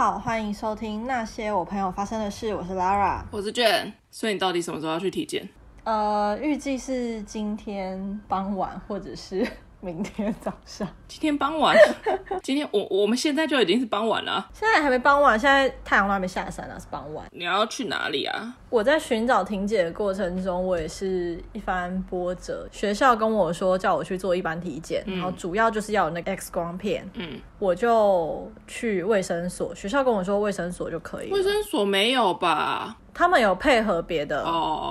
[0.00, 2.54] 好，欢迎收听那些我朋友发生的事。
[2.54, 3.92] 我是 Lara，我是 Jen。
[4.10, 5.46] 所以你到底什么时候要去体检？
[5.84, 9.46] 呃，预计是今天傍晚，或者是。
[9.82, 11.74] 明天早上，今天傍晚，
[12.42, 17.26] 今天我我们现在就已经是傍晚了，现在还没傍晚，现在太阳都还没下山呢，是傍晚。
[17.32, 18.54] 你要去哪里啊？
[18.68, 22.68] 我在寻找婷姐的过程中，我也是一番波折。
[22.70, 31.30] 学校跟我说叫我去做一般体检，嗯、然后主要就是要有那个 X 光片，嗯，我就去卫生所，学校跟我说卫生所就可以。
[31.30, 32.96] 卫生所没有吧？
[33.12, 34.42] 他们有配合别的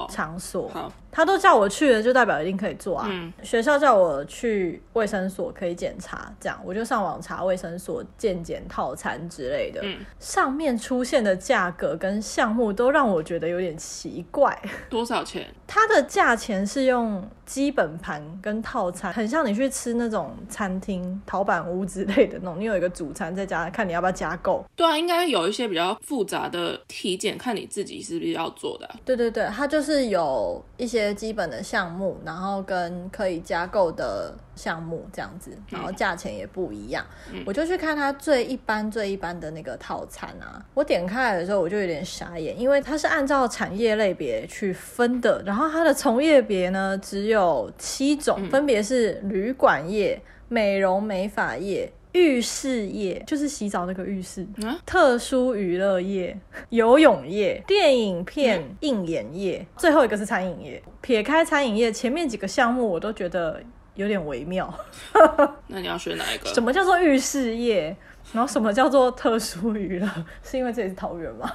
[0.10, 3.08] 场所，oh, 好，他都叫我去了，就代表一定可以做啊。
[3.10, 9.80] 嗯，学校叫我去卫生所可以检查，这样我就上网查卫生所健检套餐之类的。
[9.84, 14.56] 嗯，上面出现的价格跟项目都让我觉得有点奇怪。
[14.90, 15.48] 多少钱？
[15.66, 24.66] 它的价钱是用基本盘跟套餐，很像你去吃那种餐厅、陶板屋之类的那种，你有一个主餐在家，看你要不要加购。
[24.76, 28.96] 对啊，应该有一些比较复杂的体检，看你自己是不是要做的啊。
[29.06, 37.06] 对对对，它就是有一些基本的项目，然后跟可以加购的项目这样子，然后价钱也不一样。
[37.32, 37.44] 嗯。
[37.46, 45.60] 我就去看它最一般、最一般的那个套餐啊，我点开来的时候我就有点傻眼，因为它是按照产业类别去分的，然后。
[45.60, 56.36] 然后它的从业别呢，只有七种，分别是旅馆业、美容美发业、浴室业，就是洗澡那个浴室，啊、特殊娱乐业、
[56.70, 60.82] 游泳业、电影片映演业，最后一个是餐饮业。
[61.02, 63.62] 撇开餐饮业，前面几个项目我都觉得
[63.96, 64.74] 有点微妙。
[65.68, 66.54] 那你要选哪一个？
[66.54, 67.96] 什么叫做浴室业？
[68.34, 70.08] 然后什么叫做特殊娱乐？
[70.44, 71.52] 是因为这里是桃园吗？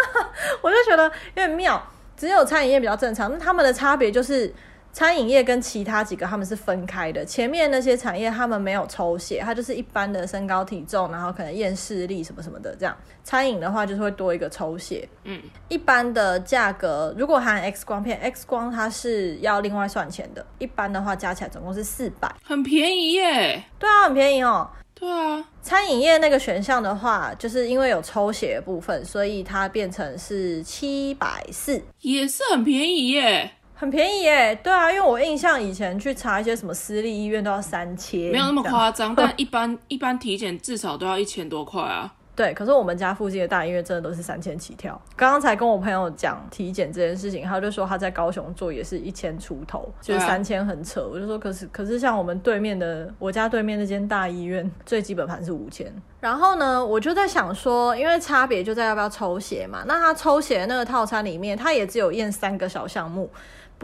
[0.62, 1.82] 我就觉得有点妙。
[2.16, 4.52] 只有餐饮业比较正常，那他们的差别就是
[4.94, 7.24] 餐饮业跟其他几个他们是分开的。
[7.24, 12.96] 前面那些产业他们没有抽血，它就是一般的身高体重，然后可能验视力什么什么的这样。
[13.24, 15.06] 餐饮的话就是会多一个抽血。
[15.24, 20.46] 嗯，一般的价格如果含 X 光片，X 光它是要另外算钱的。
[20.60, 23.64] 一般的话加起来总共是四百，很便宜耶。
[23.80, 24.70] 对啊，很便宜哦。
[24.94, 34.54] 对啊，餐饮业那个选项的话，就是因为有抽血的部分，所以它变成是七百四，也是很便宜耶，很便宜耶。
[34.62, 42.14] 对啊，因为我印象以前去查一些什么私立医院都要三千，没有那么夸张，但一般一般体检至少都要一千多块啊。
[42.36, 45.00] 对，可是我们家附近的大医院真的都是三千起跳。
[45.14, 51.06] 刚刚才跟我朋友讲体检这件事情，他就说他在高雄做也是一千出头，就是三千很扯。
[51.06, 55.86] 我就说，可是可是像我们对面的我家对面那间大医院，最基本盘是五千。
[56.18, 59.84] 然后呢，我就在想说，因为差别就在要不要抽血嘛。
[59.86, 63.30] 那他抽血的那个套餐里面，他也只有验三个小项目，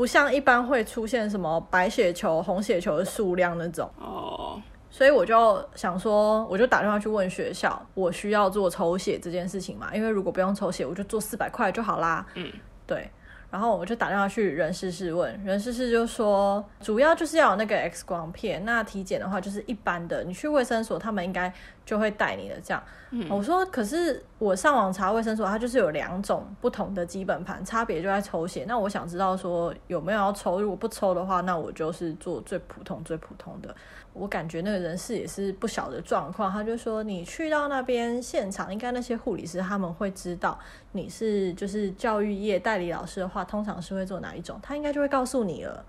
[0.01, 3.87] 不像一般会出现什么白血球、红血球的数量那种。
[3.99, 4.59] 哦。
[4.89, 9.95] 所以我就想说，我就打电话去问学校，我需要做抽血这件事情嘛？
[9.95, 12.27] 因为如果不用抽血，我就做四百块就好啦。
[12.35, 12.51] 嗯，
[12.87, 13.11] 对。
[13.51, 21.53] 然后我就打电话去人事室问，人事室就说，主要就是要有那个 X 光片，那体检的话就是一般的，你去卫生所，他们应该
[21.85, 22.83] 就会带你的这样。
[23.11, 28.65] 嗯，我说，可是我上网查卫生所，它就是有两种不同的基本盘，差别就在抽血。
[28.69, 33.75] 那我想知道说有没有要抽，如果不抽的话，那我就是做最普通最普通的。
[34.13, 40.59] 我感觉那个人事也是不小的状况，他就说你去到那边现场，应该那些护理师他们会知道
[40.93, 45.85] 你是就是教育业代理老师的话，通常是会做哪一种，他应该就会告诉你了。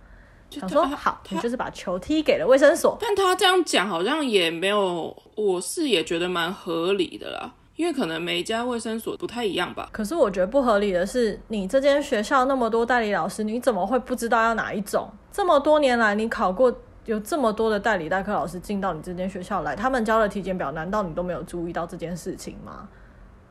[0.52, 2.96] 想说好，你就是把球踢给了卫生所。
[3.02, 9.90] 但他这样讲好像也没有，我是也觉得蛮合理的啦，因为可能每一家卫生所不太一样吧。
[9.92, 15.10] 可是我觉得不合理的是，你这间学校那么多代理老师，你怎么会不知道要哪一种？
[15.32, 16.72] 这么多年来，你考过。
[17.06, 22.88] 有这么多的代理代课老师进到你这间学校来，他们交的体检表，难道你都没有注意到这件事情吗？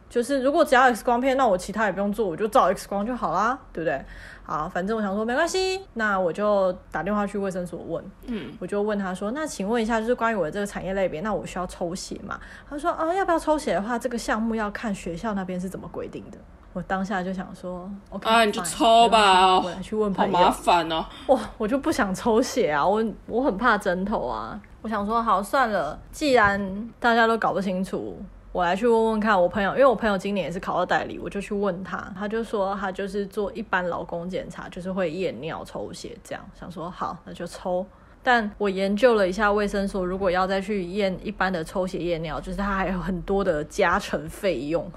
[0.09, 4.05] 就是如果只要 X 光片，那我其他也不用做，我就照 X 光就好啦，对不对？
[4.43, 12.41] 好，反正我想说没关系，那我就打电话去卫生所问，嗯，我就问他说，那请问一下，就是关于我的这个产业类别，那我需要抽血吗？
[12.69, 16.39] 他说，啊，要不要抽血的话，这个项目要看学校那边是怎么规定的。
[16.73, 20.37] 我当下就想说，OK，啊，你就抽吧，我来去问朋友。
[20.37, 24.61] 好麻烦哦，哇，我就不想抽血啊，我我很怕针头啊。
[24.83, 28.17] 我想说，好算了，既然大家都搞不清楚，
[28.53, 36.45] 我来去问问看我朋友，因为我朋友今年也是考到代理，我就去问他，他就说他就是做一般劳工检查，就是会验尿抽血这样。
[36.59, 37.85] 想说好，那就抽。
[38.23, 44.91] 但我研究了一下卫生所，如果要再去验一般的抽血验尿，就是它还有很多的加成费用。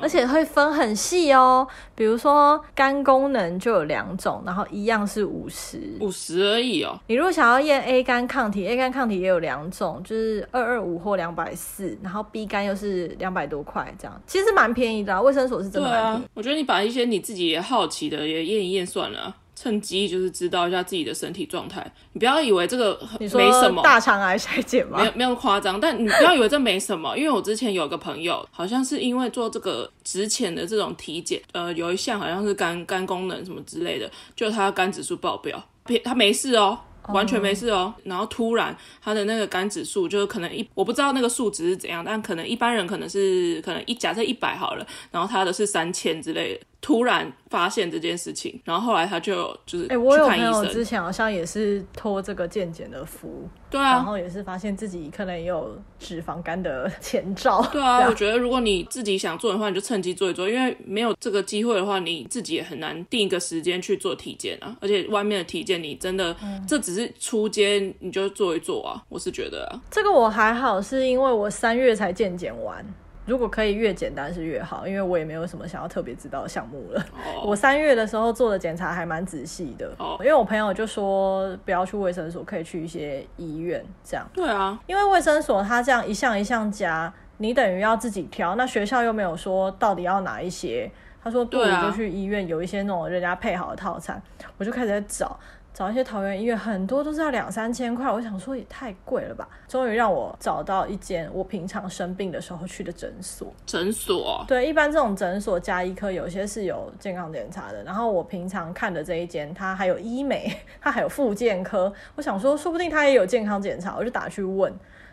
[0.00, 1.66] 而且会分很细哦。
[1.94, 6.98] 比如说肝功能就有两种，然后一样是五十，五十而已哦。
[7.06, 15.20] 你如果想要验 A 肝抗体，A 肝抗体也有两种，就是二二五或两百四，然后 B 肝又是两百多块这样，其实蛮便宜的啊。
[15.20, 16.24] 卫生所是真的蛮便宜。
[16.24, 19.34] 啊，我觉得你把一些你自己也好奇的也验一验算了。
[19.60, 24.98] 趁机就是知道一下自己的身体状态，你不要以为这个没什么，大肠癌筛检吗？
[25.00, 35.62] 没有没有夸张，但你不要以为这没什么，因为我之前有个朋友，好像是因为做这个职前的这种体检，呃，有一项好像是肝肝功能什么之类的，就他肝指数爆表，
[36.02, 36.78] 他没事哦。
[37.08, 67.10] 完全没事哦，然后突然他的那个肝指数就是可能一，我不知道那个数值是怎样，但可能一般人可能是可能一假设一百好了，然后他的是三千之类的，突然发现这件事情，然后后来他就就是哎、欸，我有朋友之前好像也是托这个健检的福，对啊，然后也是发现自己可能也有脂肪肝的前兆， 对啊，我觉得如果你自己想做的话，你就趁机做一做，因为没有这个机会的话，你自己也很难定一个时间去做体检啊，而且外面的体检你真的、嗯、这只是。
[67.18, 72.84] 初阶你就做一做啊，我是觉得啊，这个我还好，是因为我三月才健检完，
[73.26, 77.04] 如果可以越简单是越好，因为我也没有什么想要特别知道的项目了。
[77.36, 77.50] Oh.
[77.50, 80.20] 我三月的时候做的检查还蛮仔细的，oh.
[80.20, 84.26] 因为我朋友就说不要去卫生所，可以去一些医院这样。
[84.32, 90.90] 对啊，因为卫生所他这样一项一项加，你等于要自己挑，那学校又没有说到底要哪一些，
[91.22, 94.20] 他说不如就去医院，有一些那种人家配好的套餐，
[94.58, 95.38] 我就开始在找。
[95.80, 99.48] 找一些桃园医院，很多都是要两三千块，我想说也太贵了吧。
[99.66, 103.50] 终于让我找到一间我平常生病的时候去的诊所。
[103.64, 104.44] 诊所？
[104.46, 107.82] 对，一般这种诊所加医科有些是有健康检查的。
[107.82, 111.90] 然后我平常看的这一间，它还有医美， 它还有复健科。
[112.14, 114.70] 我想说，说不定它也有健康检查，我就打去问。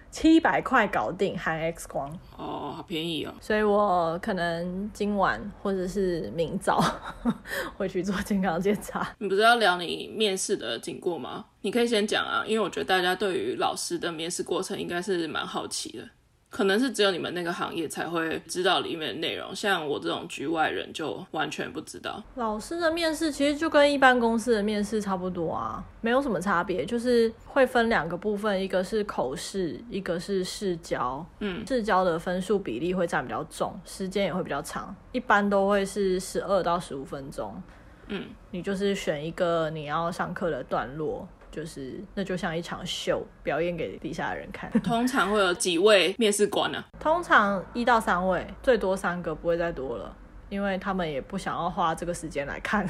[0.09, 3.33] 七百块搞定，含 X 光哦，好便宜哦！
[3.39, 6.81] 所以我可能今晚或者是明早
[7.77, 9.15] 会去做健康检查。
[9.19, 11.45] 你不是要聊你面试的经过吗？
[11.62, 16.07] 你可以先讲啊，因为我觉得大家对于老师的面试过程应该是蛮好奇的。
[16.50, 22.24] 可能是只有你们那个行业才会知道里面的内容，像我这种局外人就完全不知道。
[22.36, 31.24] 老师的面试其实就跟一般公司的面试差不多啊，没有什么差别，就是会分两个部分，一个是口试，一个是试教。
[31.40, 37.62] 嗯，试教的分数比例会占比较重，时间也会比较长，一般都会是十二到十五分钟。
[38.08, 41.28] 嗯，你就是选一个你要上课的段落。
[41.57, 44.69] 就是，那就像一场秀，表演给底下的人看。
[44.83, 46.83] 通常会有几位面试官呢？
[47.00, 50.15] 通常一到三位，最多三个，不会再多了。
[50.50, 52.88] 因为他们也不想要花这个时间来看，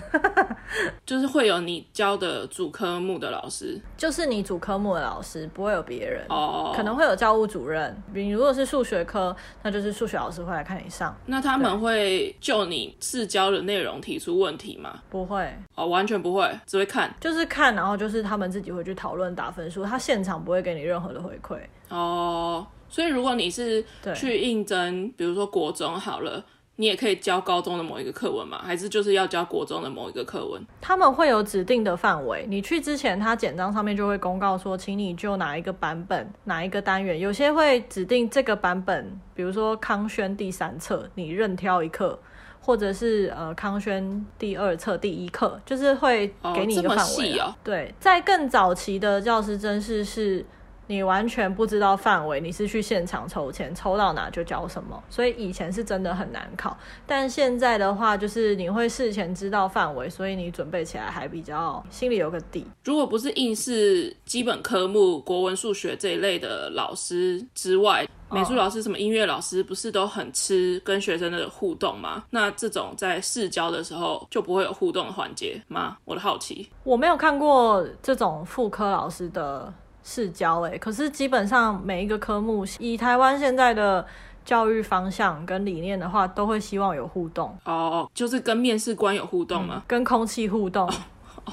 [1.05, 7.95] 就是会有你教的主科目的老师，就是你主科目的老师，不会有别人哦，可能会有教务主任。
[8.13, 11.15] 比如果是数学科，那就是数学老师会来看你上。
[11.25, 15.01] 那他们会就你试教的内容提出问题吗？
[15.09, 22.65] 不会哦，完全不会，只会看，就是看，然后就是他们自己会去讨论打分数，他现场不会给你任何的回馈哦。
[22.89, 23.83] 所以如果你是
[24.15, 26.43] 去应征，比如说国中好了。
[26.77, 28.61] 你也可以教高中的某一个课文吗？
[28.63, 30.63] 还是就是要教国中的某一个课文？
[30.79, 32.45] 他们会有指定的范围。
[32.47, 37.19] 你去之前，他简章上面就会公告说，请你就哪一个版本、哪一个单元。
[37.19, 42.19] 有些会指定这个版本，比如说康轩第三册，你任挑一课，
[42.61, 47.39] 或者是呃康轩第二册第一课，就是会给你一个范围。
[47.39, 47.55] 哦。
[47.63, 50.45] 对，在更早期的教师真试是。
[50.87, 56.75] 你完全不知道范围，你是去现场抽签，抽到哪就教什么，所以以前是真的很难考。
[57.05, 62.65] 但现在的话，就是你会事前知道范围，所以你准备起来还比较心里有个底。
[62.83, 72.23] 如果不是应试基本科目国文、数学这一类的老师之外，美术老师、什么音乐老师，不是都很吃跟学生的互动吗？
[72.29, 75.97] 那这种在试教的时候就不会有互动的环节吗？
[76.05, 79.73] 我的好奇，我没有看过这种副科老师的。
[80.07, 84.07] 试教诶，可是基本上每一个科目，以台湾现在的
[84.45, 89.75] 教育方向跟理念的话，都会希望有互动哦，就是跟面试官有互动吗？
[89.75, 90.89] 嗯，跟空气互动。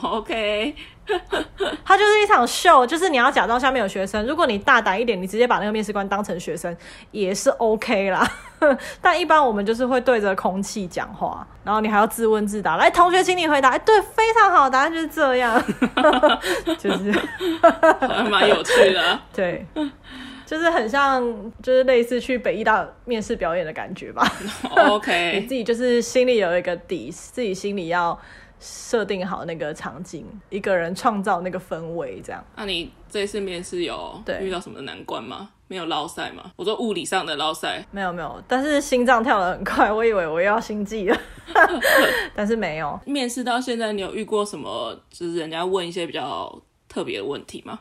[0.03, 0.75] OK，
[1.85, 4.27] 它就是一场秀，就是你要假装下面有学生。
[4.27, 6.77] 如果你大胆一点，你直接把那个面试官当成学生
[7.13, 8.29] 也是 OK 啦。
[9.01, 12.77] 但一般我们就是会对着空气讲话，然后你还要自问自答。
[12.77, 13.71] 来，同学，请你回答。
[13.71, 15.63] 哎，对，非常好，答案就是这样，
[16.77, 17.13] 就是
[18.01, 19.21] 还蛮有趣的。
[19.33, 19.65] 对，
[20.45, 21.23] 就是很像，
[21.63, 24.27] 就是类似去北艺大面试表演的感觉吧。
[24.77, 28.19] OK，你自己就是心里有一个底，自己心里要。
[28.67, 32.43] 设定好那个场景，一个人创造那个氛围，这样。
[32.57, 35.51] 那你这次面试有对遇到什么难关吗？
[35.69, 36.51] 没有落赛吗？
[36.57, 41.21] 我说物理上的落赛，没有没有，但是心脏跳得很快，我以为我又要心悸了，
[42.35, 42.99] 但是没有。
[43.05, 44.99] 面试到现在，你有遇过什么？
[45.11, 47.79] 就是人家问一些比较特别的问题吗？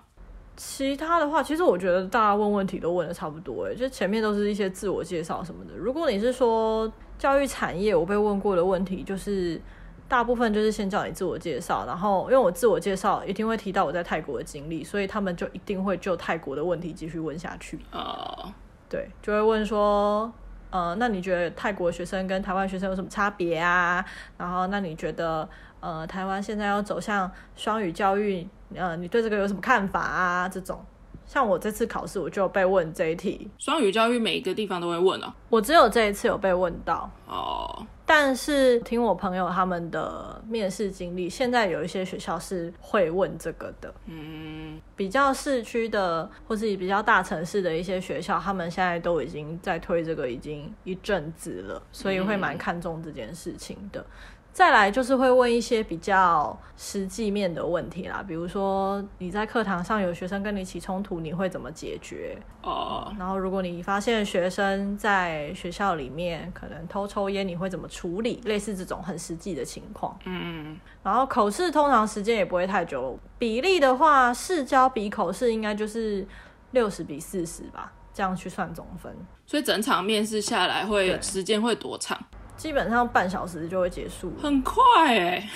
[0.57, 5.73] 其他的话，其实我觉得大家问问题都问的差不多，哎，就前面都是一些自我介绍什么的。
[5.77, 9.61] 如果你是说教育产业，我被问过的问题就是。
[10.07, 17.79] 大部分就是先叫你自我介绍，然后因为我自我介绍一定会提到我在泰国的经历，所以他们就一定会就泰国的问题继续问下去。
[17.91, 18.51] 啊，uh.
[18.87, 20.31] 对，就会问说，
[20.69, 24.05] 呃，那你觉得泰国学生跟台湾学生有什么差别啊？
[24.37, 30.47] 然后，那你觉得，呃，台湾现在要走向双语教育，呃，你对这个有什么看法啊？
[30.47, 30.79] 这种，
[31.25, 33.49] 像我这次考试，我就被问这一题。
[33.57, 35.33] 双语教育每一个地方都会问哦。
[35.49, 37.09] 我只有这一次有被问到。
[37.25, 37.87] 哦。
[38.13, 38.23] Uh.
[38.23, 43.93] 但是听我朋友他们的面试经历，现在有一些学校是会问这个的。
[44.05, 54.05] 嗯，比较市区的或是比较大城市的一些学校，他们现在都已经在推这个，已经一阵子了，所以会蛮看重这件事情的。
[54.53, 62.37] 再来就是会问一些比较实际面的问题啦，比如说你在课堂上有学生跟你起冲突，你会怎么解决？
[62.61, 63.11] 哦。
[63.17, 68.39] 然后如果你发现学生在学校里面可能偷抽烟，你会怎么处理？
[68.45, 70.15] 类似这种很实际的情况。
[70.25, 70.79] 嗯。
[71.01, 76.23] 然后口试通常时间也不会太久，比例的话，试教比口试应该就是
[76.71, 79.11] 六十比四十吧，这样去算总分。
[79.47, 82.17] 所以整场面试下来会时间会多长？
[82.55, 85.49] 基本上半小时就会结束，很快哎、欸。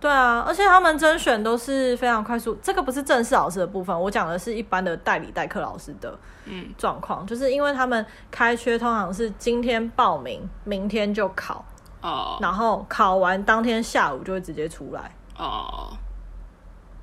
[0.00, 2.54] 对啊，而且他们甄选都是非常快速。
[2.62, 6.14] 这个不是正式老师的部分，我讲的是一般的代理代课老师的
[6.44, 11.64] 嗯状况，就是因为他们开缺通常是今天报名，明天就考
[12.02, 15.96] 哦，然后考完当天下午就会直接出来哦，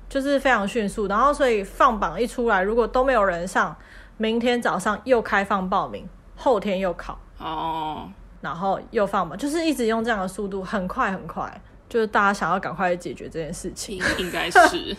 [0.08, 1.08] 就是非常迅速。
[1.08, 3.74] 然后所以放榜一出来，如果都没有人上，
[4.16, 8.08] 明天早上又开放报名，后天又考哦。
[8.42, 14.94] 然后又放嘛，就是一直用这样的速度，很快很快，就是大家想要赶快解决这件事情，应该是。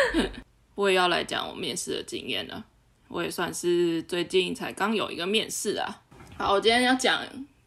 [0.74, 2.64] 我也要来讲我面试的经验了，
[3.06, 6.02] 我也算是最近才刚有一个面试啊。
[6.36, 7.20] 好，我今天要讲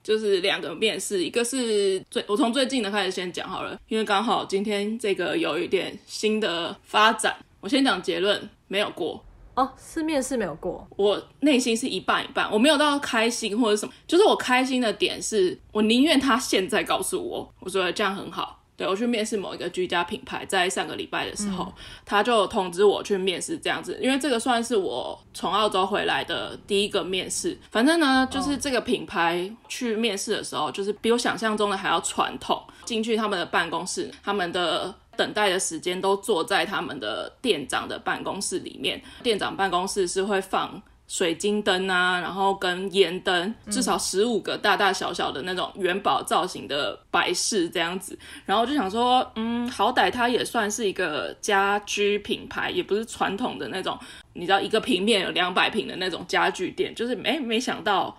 [0.04, 9.24] 就是两个面试，一个是最我从最近的开始先讲好了，因为刚好今天这个有一点新的发展，我先讲结论，没有过。
[9.58, 18.62] 哦，是面试没有过，我内心是一半一半，我没有到开心或者什么，就是我开心的点是我宁愿他现在告诉我，我觉得这样很好。
[18.76, 21.74] 对，我去面试某一个居家品牌，在上个礼拜的时候，嗯、
[22.06, 27.58] 他就通知我去面试这样子，因为这个算是我从澳洲回来的第一个面试。
[27.72, 32.62] 反正呢，就是这个品牌去面试的时候，就是比我想象中的还要传统。
[32.86, 34.94] 进去他们的办公室，他们的。
[35.18, 39.02] 等待的时间都坐在他们的店长的办公室里面。
[39.24, 48.18] 店长办公室是会放水晶灯啊，然后跟烟灯，至少十五个大大小小的那种元宝造型的摆饰这样子。
[48.46, 53.98] 然后就想说，嗯，好歹它也算是一个家居品牌，也不是传统的那种，
[54.34, 56.94] 你知道一个平面有两百平的那种家具店。
[56.94, 58.18] 就是没没想到，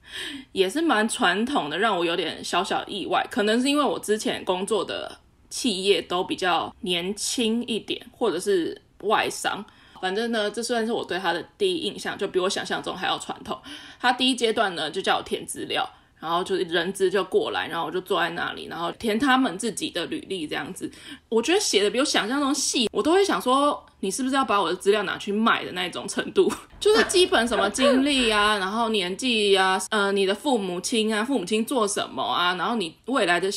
[0.52, 3.26] 也是蛮传统的，让我有点小小意外。
[3.30, 5.18] 可能是因为我之前工作的。
[5.50, 9.64] 企业都比较年轻一点，或者是外商，
[10.00, 13.60] 反正呢，这算是我对他的第一印象，就比我想象中还要传统。
[14.00, 15.88] 他第一阶段呢，就叫我填资料。
[16.26, 20.90] 然后就是人资就过来，然后我就坐在那里，然后填他们自己的履历这样子。
[21.28, 26.52] 我觉得写的比我想象中细，我都会想说，你是不是要把我的资料拿去卖的那种程度？
[26.80, 33.48] 就是基本什么经历啊，然后年纪啊，呃，你的父母亲啊，父母亲做什么啊，然后你未来的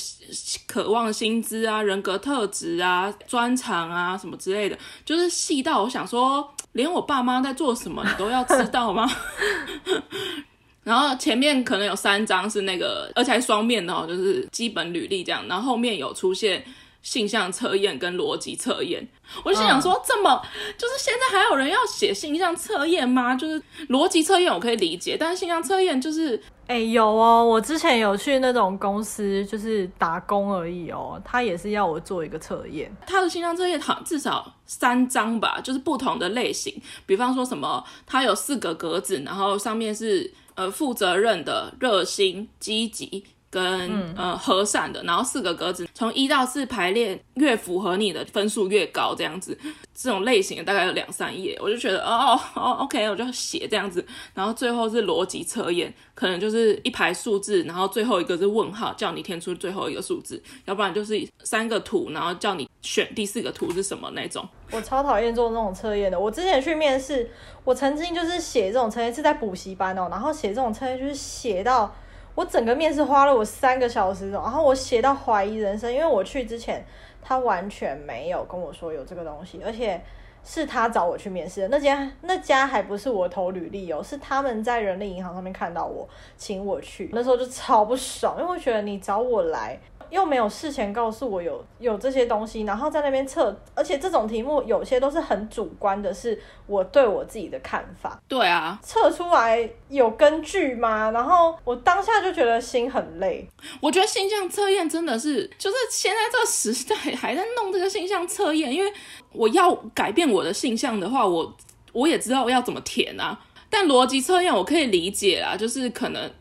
[0.68, 9.10] 渴望薪资啊，人格特质啊，专长啊，什么之类的，就是细到我想说，连我爸妈在做什么你都要知道吗？
[10.90, 15.48] 然后前面可能有三张是那个，而且还双面的哦，就是基本履历这样。
[15.48, 16.66] 然后后面有出现
[17.04, 19.08] 性向测验跟逻辑测验，
[19.44, 20.42] 我就心想说，嗯、这么
[20.80, 23.36] 就是现在还有人要写性向测验吗？
[23.36, 32.92] 就是逻辑测验我可以理解，但是性向测验就是，哎，有哦，我之前有去那种公司，就是打工而已哦，他也是要我做一个测验。
[33.06, 36.74] 他的性向测验好像至少三张吧，就是不同的类型，
[37.06, 40.34] 比方说什么，它有四个格子，然后上面是。
[40.60, 49.58] 呃，负责任的、热心、积极、跟、嗯、呃和善的，然后四个格子，从一到四排列越符合你的分数越高，这样子，
[49.96, 64.48] 这种类型的大概有两三页，我就觉得哦哦，OK，我就写这样子，然后最后是逻辑测验，可能就是一排数字，然后最后一个是问号，叫你填出最后一个数字，要不然就是三个图，然后叫你选第四个图是什么那种。
[64.72, 67.32] 我超讨厌做那种测验的，我之前去面试，
[67.64, 71.92] 我曾经就是写这种测验是在补习班哦，然后写这种测验就是写到。
[72.40, 76.82] 我整个面试花了我三个小时，然后我写到怀疑人生，因为我去之前
[77.22, 80.02] 他完全没有跟我说有这个东西，而且
[80.42, 89.78] 是他找我去面试的，那家那家还不是我投履历哦，是他们在人力银行上面看到我，请我去，那时候就超不爽，因为我觉得你找我来。
[90.10, 98.20] 又没有事前告诉我有有这些东西，然后在那边测，而且这种题目有些都是很主观的，是我对我自己的看法。
[98.28, 101.12] 对啊，测出来有根据吗？
[101.12, 103.48] 然后我当下就觉得心很累。
[103.82, 108.92] 我觉得性向测验真的是，就是现在这个时代还在弄这个性向测验，因为
[109.32, 111.56] 我要改变我的性向的话，我
[111.94, 113.40] 我也知道要怎么填啊。
[113.70, 116.32] 但逻辑测验我可以理解啊，就是可能。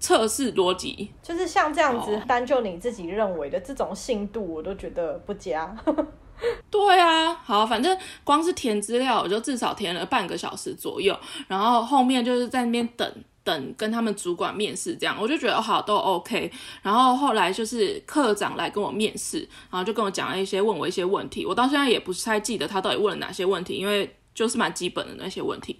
[0.00, 5.76] 测试逻辑就是像这样子，单就你自己认为的这种信度，我都觉得不佳。
[6.70, 11.14] 对啊，好，反正光是填资料，我就至少填了半个小时左右，
[11.46, 13.12] 然后后面就是在那边等
[13.44, 16.50] 等跟他们主管面试，这样我就觉得好都 OK。
[16.80, 24.16] 然后后来就是课长来跟我面试，然后就跟我讲了一些，问我一些问题，我到现在也不太记得他到底问了哪些问题，因为。
[24.34, 25.76] 就是蛮基本的那些问题，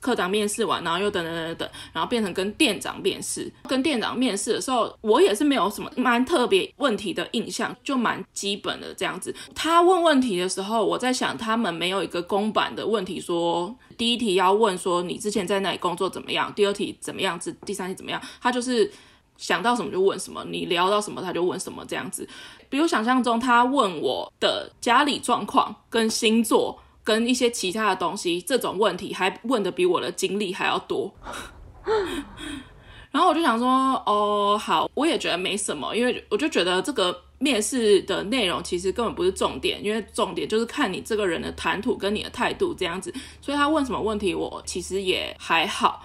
[0.00, 3.50] 课长面试完，然后又等等等等，然后变成跟店长面试。
[3.66, 9.34] 跟店长面试的时候，我也是没有什么蛮特别问题的印象，就蛮基本的这样子。
[9.54, 18.20] 他问问题的时候，我在想他们没有一个公版的问题说，第一题要问说你之前在哪里工作怎么样，第二题怎么样子，第三题怎么样。
[18.40, 18.92] 他就是
[19.36, 22.28] 想到什么就问什么，你聊到什么他就问什么这样子。
[22.68, 26.78] 比如想象中他问我的家里状况跟星座。
[27.04, 31.14] 跟一些其他的东西，这种问题还问的比我的经历还要多，
[33.12, 33.68] 然后我就想说，
[34.06, 46.02] 哦，好，我也觉得没什么，因为我就觉得这个面试的内容其实根本不是重点，因为重点就是看你这个人的谈吐跟你的态度这样子，所以他问什么问题，我其实也还好，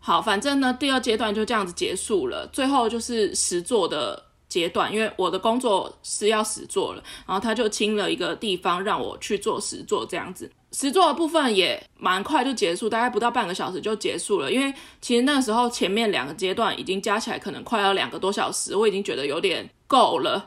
[0.00, 4.27] 好，反正呢，第二阶段就这样子结束了，最后就是实作的。
[4.48, 14.52] 阶段，因为我的工作是要实做了，然后他就清了一个地方让我去做实做，这样子实做的部分也蛮快就结束，大概不到半个小时就结束了。
[14.52, 20.46] 因为其实那个时候前面两个阶段已经加起来可能快要两个多小时，我已经觉得有点够了。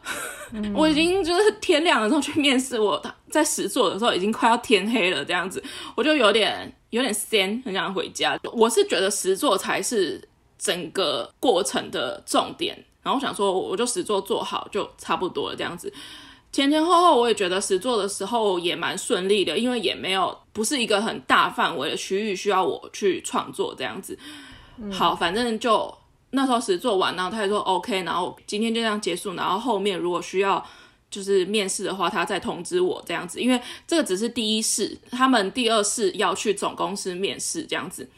[0.54, 5.64] 嗯、我已经就是天亮的时候去面试，我在实做的时候已经快要天黑了，这样子
[5.96, 8.38] 我就有点有点闲，很想回家。
[8.54, 10.22] 我是觉得实做才是
[10.60, 12.78] 整个过程的重点。
[13.04, 15.92] 然后我想说，我就实作做好就差不多了，这样子。
[16.52, 24.18] 前前后后我也觉得实作的时候也蛮顺利的，因为也没有不是一个很大范围的区域需要我去创作这样子。
[24.92, 25.98] 好，反正就
[26.32, 29.34] 那时候实做完，然后他也说 OK，然后今天就这样结束。
[29.36, 30.62] 然后后面如果需要
[31.10, 38.10] 就是面试的话，他再通知我这样子，因为这个只是第一试，他们第二试要去总公司面试这样子。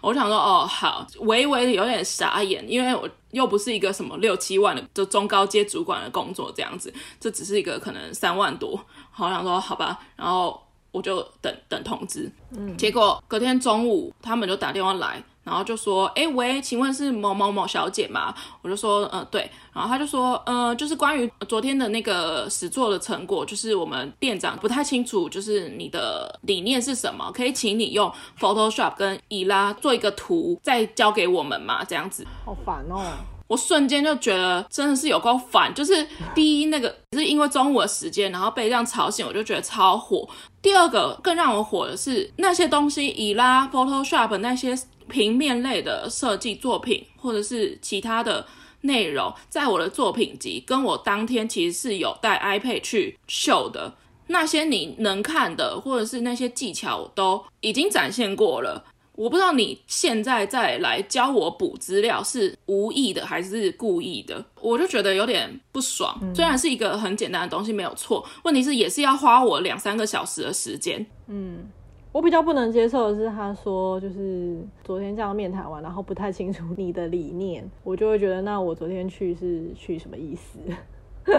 [0.00, 8.76] 我想说，哦，好，微微的有点傻眼，因为我又不是一个什么六七万的就中高阶主管的工作这样子，这只是一个可能三万多。
[9.10, 10.60] 好，我想说好吧，然后
[10.90, 12.30] 我就等等通知。
[12.50, 15.22] 嗯，结果隔天中午他们就打电话来。
[15.44, 18.34] 然后就说，哎喂，请问是某某某小姐吗？
[18.62, 19.48] 我就说，呃，对。
[19.74, 31.84] 然后他就说，呃，就是关于昨天的那个实作的成果，就是我们店长不太清楚，就是你的理念是什么，可以请你用 Photoshop 跟伊拉做一个图，再交给我们嘛？
[31.84, 32.26] 这样子。
[32.44, 33.02] 好烦哦！
[33.46, 35.72] 我瞬间就觉得真的是有够烦。
[35.74, 40.26] 就是第一，那个是因为中午的时间，然后被这样吵醒，我就觉得超火。
[40.62, 44.74] 第二个更让我火的是那些东西，Ela Photoshop 那些。
[45.08, 48.46] 平面类的设计作品，或者是其他的
[48.82, 53.94] 内容，在我的作品集跟我当天其实是有带 iPad 去秀的。
[54.26, 58.84] 那些你能看的，或者是那些技巧，我都已经展现过了。
[59.16, 66.18] 我不知道你现在再来教我补资料是无意的还是故意的，我就觉得有点不爽。
[66.20, 71.06] 嗯、虽然是一个很简单的东西，没有错，问题是也是要花我两三个小时的时间。
[71.28, 71.70] 嗯。
[72.14, 80.60] 我比较不能接受的是，他说就是昨天这样面谈完，然后不太清楚你的理念，我就会觉得那我昨天去是去什么意思？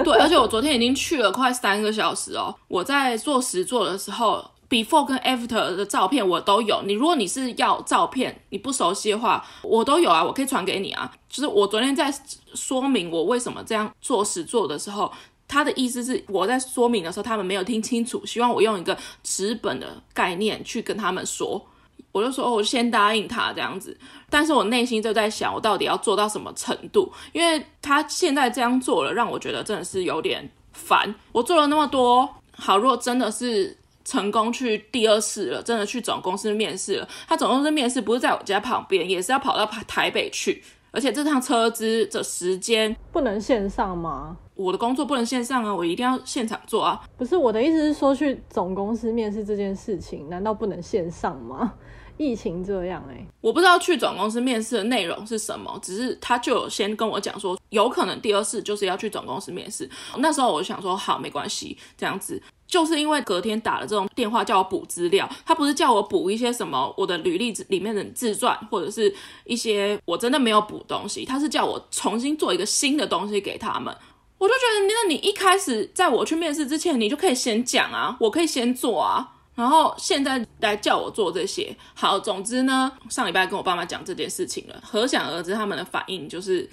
[0.04, 2.54] 对，而且我昨天已经去了快三个小时哦。
[2.68, 6.82] 我在做实作的时候，before 跟 after 的照片我都有。
[6.84, 11.10] 你如果你是要照片，你不熟悉的话，我都有啊，我可以传给你啊。
[11.30, 12.14] 就是我昨天在
[12.54, 15.10] 说明我为什么这样做实作的时候，
[15.48, 21.66] 他的意思是我在说明的时候，他们没有听清楚，希望我用一个纸本的概念去跟他们说。
[22.12, 23.98] 我就说，我先答应他这样子，
[24.30, 27.12] 但是我内心就在想，我到底要做到什么程度？
[27.34, 31.14] 因为他现在这样做了，让我觉得真的是有点烦。
[31.34, 44.38] 我做了那么多，好，如果真的是成功去第二试了，真的去总公司面试了，他总公司面试不是在我家旁边，也是要跑到台北去，而且这趟车资的时间不能线上吗？
[44.56, 47.02] 我的工作不能线上啊，我一定要现场做啊。
[47.18, 51.74] 不是，我的意思是说，去总公司面试这件事情，难道不能线上吗？
[52.18, 59.90] 疫情这样哎、欸，我不知道去总公司面试的内容是什么，只是他就有先跟我讲说，有可能第二次就是要去总公司面试。
[60.20, 69.14] 那时候我就想说，好，没关系，这样子，就是因为隔天打了这种电话叫我补资料，他不是叫我补一些什么我的履历里面的自传，或者是
[69.44, 73.94] 一些我真的没有补东西，他是叫我重新做一个新的东西给他们。
[74.38, 79.32] 我就觉得，那你一开始在我去面试之前，你就可以先讲啊，我可以先做啊。
[79.56, 86.70] 然后现在来叫我做这些，好，总之呢，上礼拜跟我爸妈讲这件事情了，可想而知他们的反应就是，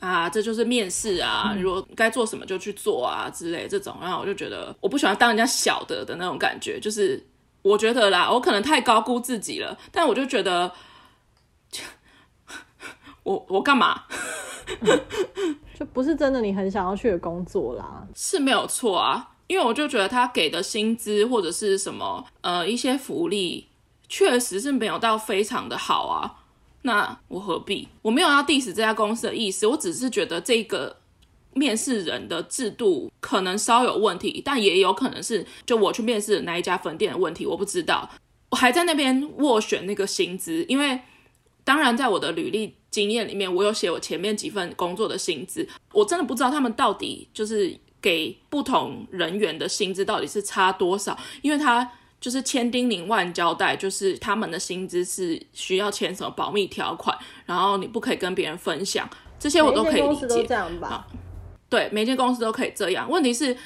[0.00, 7.24] 啊，这就是面试啊，如果该做什么就去做啊之类这种，然后我就觉得我不喜欢当人家小的的那种感觉，就是
[7.62, 10.72] 我觉得啦，我可能太高估自己了，但我就觉得，
[13.26, 14.02] 我我干嘛？
[15.76, 19.32] 就不是真的你很想要去的工作啦，是没有错啊。
[19.48, 23.66] 因为我就觉得他给的薪资或者是什么呃一些福利，
[24.08, 26.44] 确实是没有到非常的好啊。
[26.82, 27.88] 那我何必？
[28.02, 30.96] 我没有要 diss 这家公司的意思，我只是觉得这个
[31.52, 38.08] 面试人的制度可能稍有问题，但也有可能是就我去面试的那一家分店的问题，我不知道。
[38.50, 41.00] 我还在那边斡旋那个薪资，因为
[41.66, 47.78] 当然在我的履历经验里面，我有写我前面几份工作的薪资，我真的不知道他们到底就是。
[47.98, 51.18] 给不同人员的薪资到底是差多少？
[51.42, 59.08] 因为他就是千叮咛万交代，就是他们的薪资是需要签什么保密条款，然后你不可以跟别人分享，
[59.40, 60.28] 这些我都可以理解。
[60.28, 61.04] 都这样吧？
[61.68, 63.10] 对，每间公司都可以这样。
[63.10, 63.56] 问题是，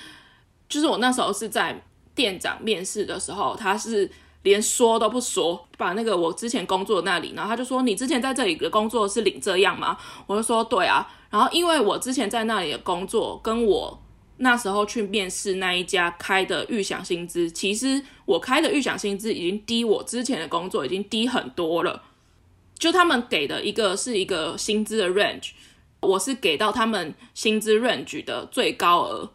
[0.70, 1.78] 就是我那时候是在
[2.14, 4.10] 店长面试的时候，他是
[4.42, 14.02] 连说都不说，把那个我之前工作的那里，然后他就说：“你之前在这里的工作是领这样吗？”我就说：“对啊。”然后因为我之前在那里的工作跟我。
[14.42, 22.02] 那时候去面试那一家开的预想薪资，其实我开的预想薪资已经低我之前的工作已经低很多了。
[22.78, 25.50] 就他们给的一个是一个薪资的 range，
[26.00, 29.30] 我是给到他们薪资 range 的最高额。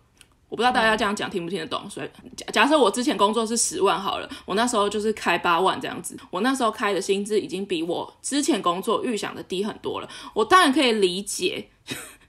[0.50, 1.90] 我不知道大家这样讲听不听得懂。
[1.90, 6.18] 所以假假设我之前工作是十万好了，我那时候就是开八万这样子。
[6.30, 10.10] 我那时候开的薪资已经比我之前工作预想的低很多了。
[10.34, 11.70] 我当然可以理解。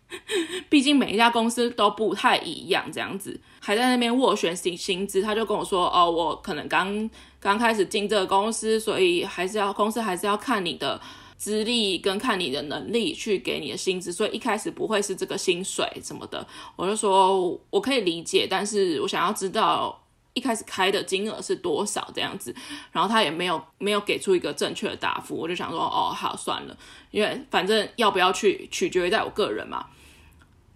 [0.69, 11.01] 毕竟每一家公司都不太一样，这样子还在那边斡旋薪薪资，他就跟我说：“哦，我可能刚刚开始进这个公司，所以还是要公司还是要看你的
[11.37, 16.47] 资历跟看你的能力去给你的薪资，所以一开始不会是这个薪水什么的。”
[16.77, 20.03] 我就说：“我可以理解，但是我想要知道
[20.35, 22.55] 一开始开的金额是多少这样子。”
[22.93, 26.77] 然后他也没有没有给出一个正确的答复，我就想说：“哦，好，算了，
[27.11, 29.87] 因为反正要不要去取决于在我个人嘛。”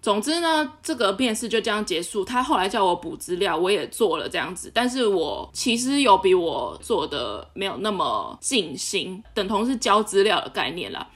[0.02, 2.24] 总之呢，这个面试就这样结束。
[2.24, 4.70] 他后来叫我补资料，我也做了这样子。
[4.74, 11.06] 但是我其实有比我做的没有那么尽心，等同是交资料的概念啦。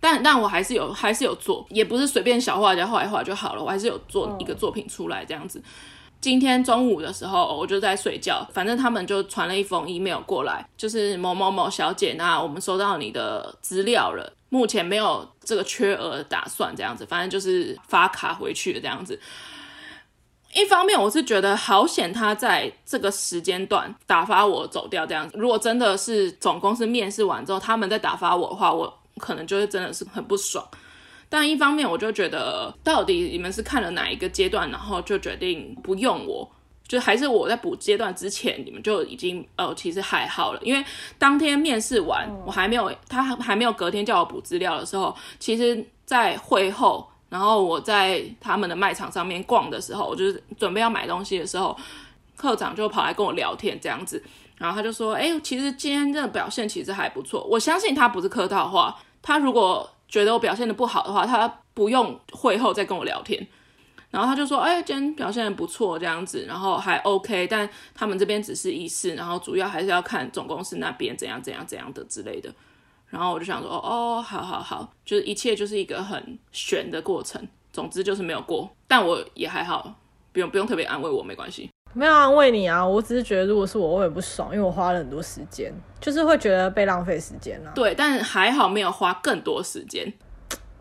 [0.00, 3.62] 但但我还是有， 还是有做，也不是随便小画家画一画就好了。
[3.62, 5.62] 我还是有做一个作品出来这样子。
[6.26, 14.32] 今天中午的时候，我就在睡觉，反正他们就传了一封 email 过来，就是某某某小姐，那我们收到你的资料了。
[14.48, 19.16] 目前没有这个缺额打算，这样子，反正就是发卡回去的这样子。
[20.52, 25.38] 一方面，我是觉得好险他在这个时间段打发我走掉这样子。
[25.38, 30.68] 如果真的是总公司面试完之后，他们再打发我的话，我可能就会真的是很不爽。
[31.28, 36.50] 但一方面，我就觉得到底你们是看了哪一个阶段，然后就决定不用我。
[36.88, 40.84] 就还是我在补阶段之前，你们就已经呃，其实还好了，因为
[41.18, 51.76] 当天面试完，我还没有他还没有隔天叫我补资料的时候，其实，在会后，然后我在他们的卖场上面逛的时候，我就是准备要买东西的时候，
[52.36, 54.22] 课长就跑来跟我聊天这样子，
[54.56, 63.46] 然后他就说，哎，其实今天这个表现其实还不错，我相信他不是客套话，他如果觉得我表现的不好的话，他不用会后再跟我聊天。
[64.10, 72.50] 然后他就说，哎，今天表现得不错，这样子，然后还 OK，但他们这边只是仪式，然后主要还是要看总公司那边怎样怎样怎样的之类的。
[73.08, 77.46] 然后我就想说，哦，好好好，就是一切就是一个很悬的过程。
[77.72, 79.94] 总之就是没有过，但我也还好，
[80.32, 81.68] 不用不用特别安慰我，没关系。
[81.96, 87.72] 没有安慰你啊，我只是觉得如果是我，我也不爽，因为我花了很多时间，就是会觉得被浪费时间啊。
[87.74, 90.12] 对，但还好没有花更多时间。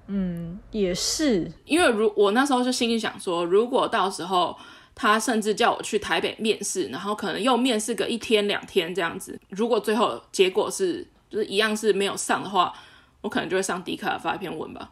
[0.07, 4.57] 嗯，也是，因为如我那时候就心里想说，如果到时候
[4.93, 12.73] 他甚至叫我去台北面试，然后可能又面试个一天两天这样子，如果最后结果是就是一样是没有上的话，
[13.21, 14.91] 我可能就会上迪卡发一篇文吧。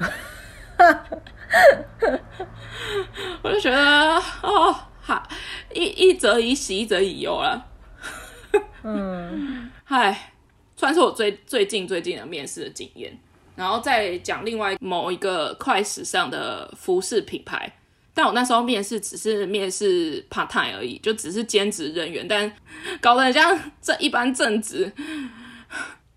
[3.42, 4.74] 我就觉得哦，
[5.10, 5.28] 好
[5.74, 7.66] 一一则以喜，一则以忧了。
[8.84, 10.32] 嗯， 嗨，
[10.76, 13.18] 算是我最最近最近的面试的经验。
[13.56, 17.76] 然后再讲另外某一个快时尚的服饰品牌，
[18.14, 22.50] 但我那时候面试只是面试 part time 而已，就只是兼职人员，但
[23.00, 24.92] 搞得很像这一般正职。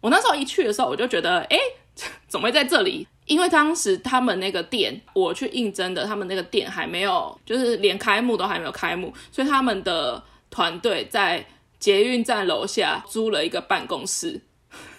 [0.01, 1.57] 我那时候一去的时候，我就觉得，哎，
[2.29, 3.07] 怎么会在这里？
[3.25, 11.45] 因为当时他们那个店，我去应征的，他们那个店还没有，就是连开幕都还没有开幕，所以他们的团队在
[11.79, 14.41] 捷运站楼下租了一个办公室，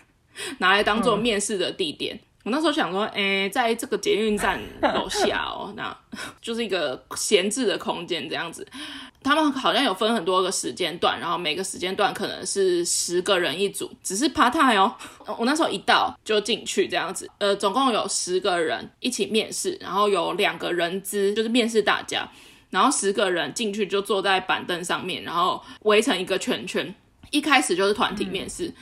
[0.59, 2.17] 拿来当做面试的地点。
[2.17, 5.97] 嗯我那时候想说，哎、欸，在这个捷运站楼下哦， 那
[6.43, 8.67] 就是一个闲置的空间这样子。
[9.23, 14.95] 他们好像有分很多个时间段，然后每个时间段可能是十个人一组，只是 part time 哦。
[15.39, 22.31] 我那时候一到就进去这样子，呃，总共有十个人一起面试，然后有两个人资就是面试大家，
[22.69, 26.95] 然后十个人进去就坐在板凳上面，然后围成一个圈圈。
[27.31, 28.67] 一开始就是团体面试。
[28.67, 28.75] 嗯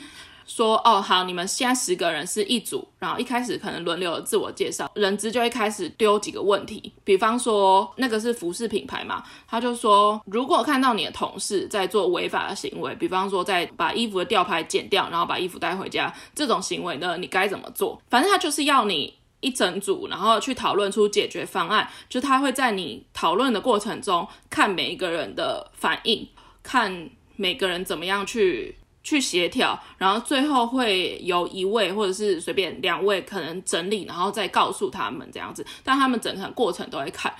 [0.54, 17.98] 说哦好，你们现在十个人是一组，然后一开始可能轮流自我介绍，人资就一开始丢几个问题，比方说那个是服饰品牌嘛，他就说如果看到你的同事在做违法的行为，比方说在把衣服的吊牌剪掉，然后把衣服带回家这种行为呢，你该怎么做？
[18.10, 26.28] 反正他就是要你一整组，然后去讨论出解决方案，就他会在你讨论的过程中看每一个人的反应，
[26.62, 28.76] 看每个人怎么样去。
[29.02, 35.66] 去协调，然后最后会有一位或者是随便两位可能整理，然后再告诉他们这样子。
[35.82, 37.34] 但他们整个过程都会看，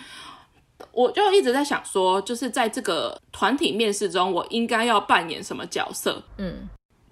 [0.91, 6.23] 我就一直在想说，就是在这个团体面试中，我应该要扮演什么角色？
[6.39, 6.69] 嗯，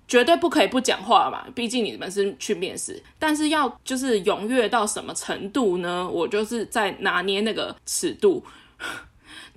[0.09, 3.01] 绝对不可以不讲话嘛，毕竟你们是去面试。
[3.19, 6.09] 但是要就是踊跃到什么程度呢？
[6.09, 8.45] 我就是在拿捏那个尺度。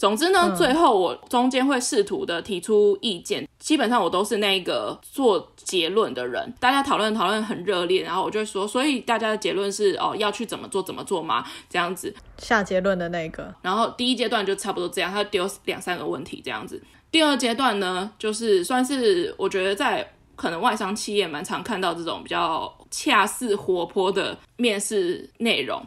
[0.03, 6.53] 总之呢，最后我中间会试图的提出意见，基本上我都是那个做结论的人。
[6.59, 11.45] 大家讨论讨论很热烈，然后我就会说，所以大家的结论是哦，要去怎么做怎么做吗？
[11.69, 13.55] 这样子下结论的那个。
[13.61, 16.83] 然后第一阶段就差不多这样，他丢两三个问题这样子。
[17.09, 25.81] 第二阶段呢，就是算是我觉得在可能外商企业蛮常看到这种比较恰似活泼的面试内容。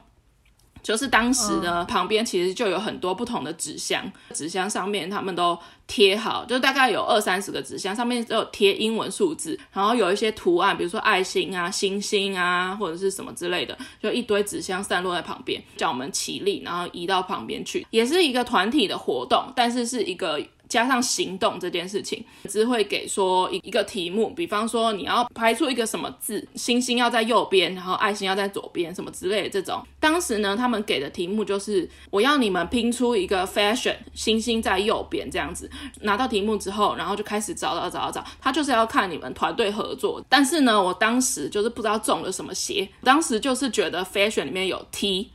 [0.82, 20.40] 就是当时呢，旁边其实就有很多不同的纸箱，纸箱上面他们都贴好，就大概有二三十个纸箱，上面都有贴英文数字，然后有一些图案，比如说爱心啊、星星啊，或者是什么之类的，就一堆纸箱散落在旁边，叫我们起立，然后移到旁边去，也是一个团体的活动，但是是一个。
[20.68, 29.85] 加上行动这件事情，只会给说一一个题目，比方说你要排出一个什么字，星星要在右边，然后爱心要在左边，什么之类的这种。
[30.00, 35.70] 当时呢，他们给的题目就是我要你们拼出一个 fashion，星星在右边这样子。
[36.02, 40.24] 拿到题目之后，然后就开始找找找找，他就是要看你们团队合作。
[40.29, 45.31] 但是呢，我当时就是不知道中了什么邪，当时就是觉得 fashion 里面有 T，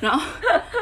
[0.00, 0.24] 然后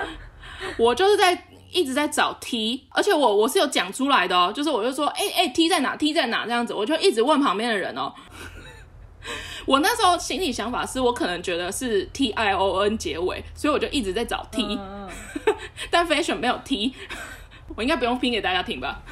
[0.78, 1.47] 我就是在。
[1.70, 6.44] 一直在找 T，而且我我是有讲出来的哦，就是我就说，哎、欸、哎、欸、T 在哪？T 在哪？
[6.44, 8.12] 这样子，我就一直问旁边的人哦。
[9.66, 14.78] 我那时候心里想法是我可能觉得是 T I O N 结尾，所以我就一直在找 T，、uh,
[15.44, 15.54] uh.
[15.90, 16.94] 但 fashion 没有 T，
[17.76, 19.02] 我应该不用拼给大家听吧？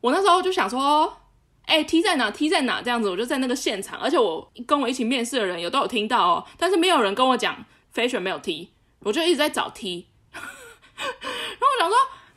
[0.00, 1.12] 我那时候就想说，
[1.66, 2.80] 哎、欸、T 在哪？T 在哪？
[2.80, 7.62] 这样子，我就在那个现场，而且我跟我一起面试的人有都有听到哦，但是没有人跟我讲
[7.94, 10.06] fashion 没有 T，我就一直在找 T。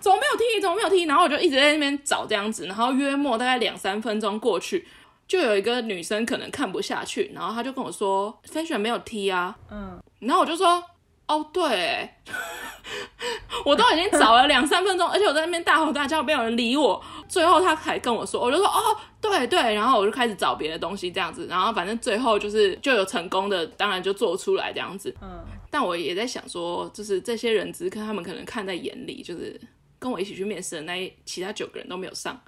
[0.03, 4.85] 怎么没有踢怎么没有踢然后我就一直在那边找这样子，然后约莫大概两三分钟过去，
[5.25, 10.83] 就有一个女生可能看不下去，然后她就跟我说：“Fashion 没有踢啊。”嗯，然后我就说
[11.25, 12.09] ：“哦，对，
[13.63, 17.01] 我都已经找了两三分钟，而且我在那边大吼大叫，没有人理我。
[17.29, 19.73] 最后她还跟我说，我就说：哦，对对。
[19.73, 25.15] 然后我就开始找别的东西这样子，然后反正最后就是就有成功的，当然就做出来这样子。
[25.21, 25.45] 嗯。
[25.71, 29.59] 但我也在想说，就是这些人只是看他们可能看在眼里，就是
[30.03, 32.37] 跟我一起去面试的那其他九个人都没有上。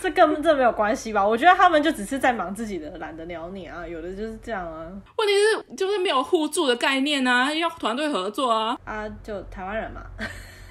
[0.00, 1.26] 这根本这没有关系吧？
[1.26, 3.84] 我觉得他们就只是在忙自己的，懒得鸟你啊。
[3.84, 4.86] 有的就是这样啊。
[5.16, 8.78] 问题是就是没有互助的概念啊，要团队合作啊。
[8.84, 10.06] 啊，就台湾人嘛，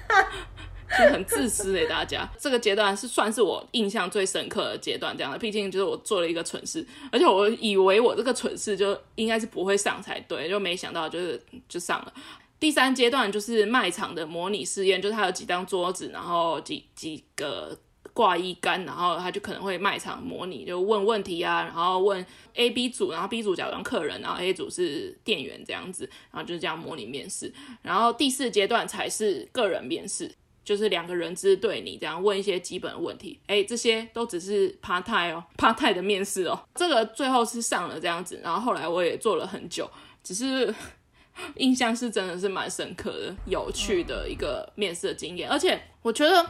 [0.98, 1.86] 就很自私诶、欸。
[1.86, 5.38] 大家这个阶段是算是我印象最深刻的阶段，这样的。
[5.38, 11.38] 毕竟就是我做了一个蠢事，而且我以为我这个蠢事就应该是不会上才对，就没想到就是
[11.68, 12.12] 就上了。
[12.62, 17.76] 第三阶段就是卖场的模拟试验，就是他有几张桌子，然后几几个。
[18.14, 22.22] 挂衣杆，然后他就可能会卖场模拟，就问问题啊，然后问
[22.52, 27.50] A、B 组，然后 B 组假装客人，然后 A 组是店员这样子，然后就是这样模拟面试。
[27.80, 30.30] 然后第四阶段才是个人面试，
[30.62, 33.40] 就是两个人资对你这样问一些基本的问题。
[33.46, 36.68] 哎，这些都只是 part time 哦，part time 的面试哦。
[36.74, 39.90] 这个最后是上了这样子，然后后来我也做了很久，
[40.22, 40.74] 只是
[41.56, 46.44] 印象是真的是蛮深刻的、有趣的一个面试的经验，而且我觉得。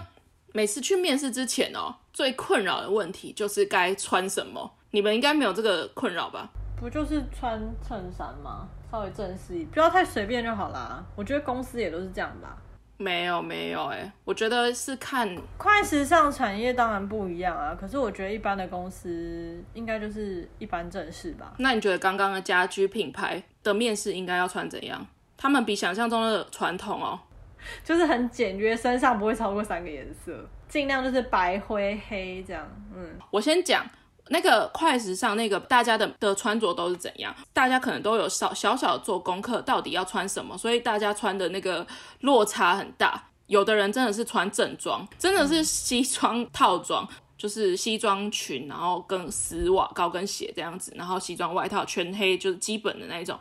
[0.54, 4.70] 每次去面试之前哦，最困扰的问题就是该穿什么。
[4.90, 6.50] 你们应该没有这个困扰吧？
[6.78, 8.68] 不就是穿衬衫吗？
[8.90, 11.02] 稍微正式一点，不要太随便就好啦。
[11.16, 12.58] 我觉得公司也都是这样吧。
[13.02, 17.76] 没有没有，哎，我觉得是看快时尚产业当然不一样啊。
[17.78, 21.52] 可是我觉得一般的公司应该就是一般正式吧。
[21.58, 25.06] 那你觉得刚刚的家居品牌的面试应该要穿怎样？
[25.36, 27.18] 他们比想象中的传统哦。
[27.84, 32.66] 就是很简约，身上不会超过三个颜色，尽量就是白灰黑这样。
[32.92, 33.86] 嗯，我先讲
[34.32, 37.32] 那个快时尚，那个大家的的穿着都是怎样？
[37.52, 41.86] 大家可能都有小小小做功课，到底要穿什么，所以大家穿的那个
[42.20, 43.22] 落差很大。
[43.46, 53.38] 有的人真的是穿正装，真的是西装套装，就是西装裙，然后跟丝袜、高跟鞋这样子，然后西装外套全黑，就是基本的那一种。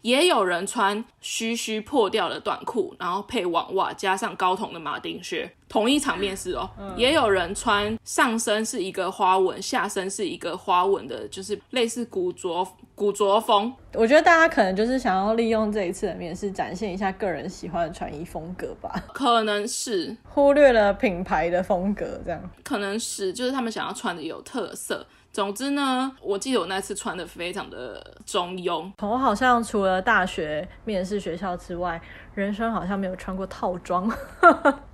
[0.00, 6.68] 也有人穿须须破掉的短裤，然后配网袜，加上高筒的马丁靴，同一场面试哦。
[6.78, 13.72] 嗯、也有人穿上身是一个花纹，下身是一个花纹的，就是类似古着古着风。
[13.94, 18.92] 我觉得大家可能就是想要利用这一次的面试，展现一下个人喜欢的穿衣风格吧。
[19.14, 22.50] 可能是忽略了品牌的风格，这样。
[22.62, 25.06] 可能是就是他们想要穿的有特色。
[25.32, 28.90] 总之呢，我记得我那次穿的非常的中庸。
[29.00, 32.00] 我好像除了大学面试学校之外，
[32.34, 34.10] 人生好像没有穿过套装。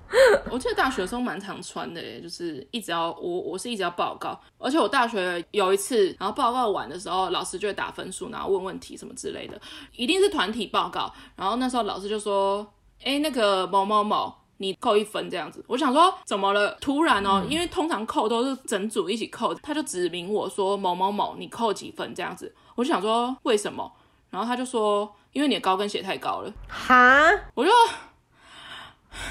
[0.50, 9.60] 我记得大学的时候蛮常穿的，就是一直要我我是一直要报告，而且我大学有一次，然后报告完的时候，老师就会打分数，然后问问题什么之类的，
[9.92, 11.12] 一定是团体报告。
[11.34, 12.66] 然后那时候老师就说
[13.02, 16.74] ：“哎，那个某某某。”你扣一分这样子，我想说怎么了？
[16.80, 23.92] 突然哦，因为通常扣都是整组一起扣，他就指明我说某某某，你扣几分这样子，我就想说为什么？
[24.30, 26.50] 然后他就说因为你的高跟鞋太高了。
[26.70, 27.20] 哈，
[27.52, 27.70] 我就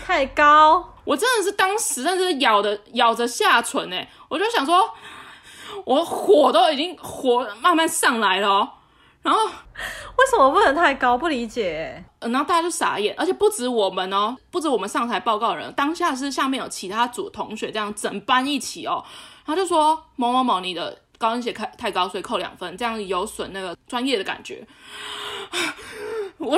[0.06, 4.90] 太高，我真的是当时真的是咬的咬着下唇哎，我就想说，
[5.84, 8.70] 我火都已经火慢慢上来了哦。
[9.22, 11.18] 然后为什么不能太高？
[11.18, 12.04] 不理解。
[12.20, 19.04] 然后大家就傻眼，而且不止我们哦，不止我们上台报告的人，当下是下面有其他组同学这样整班一起哦。
[19.46, 24.66] 然后就说某某某，你的高跟鞋太太高，所以扣两分，这样有损那个专业的感觉。
[26.38, 26.56] 我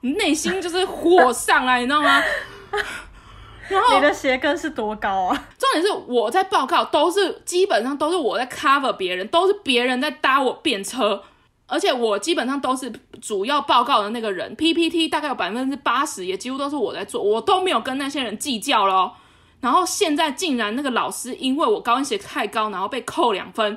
[0.00, 2.22] 内心就是火上来，你知道吗？
[3.68, 5.48] 然后你的鞋跟是多高啊？
[5.58, 11.22] 重点是我在报告，都是基本上都是我在 cover 别人，都是别人在搭我便车。
[11.66, 19.14] 而且我基本上都是主要报告的那个人，PPT 大概有百分之八十，也几乎都是我在做，我都没有跟那些人计较咯。
[19.60, 23.76] 然后现在竟然那个老师因为我高跟鞋太高，然后被扣两分，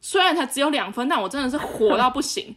[0.00, 2.54] 虽然才只有两分，但我真的是火到不行，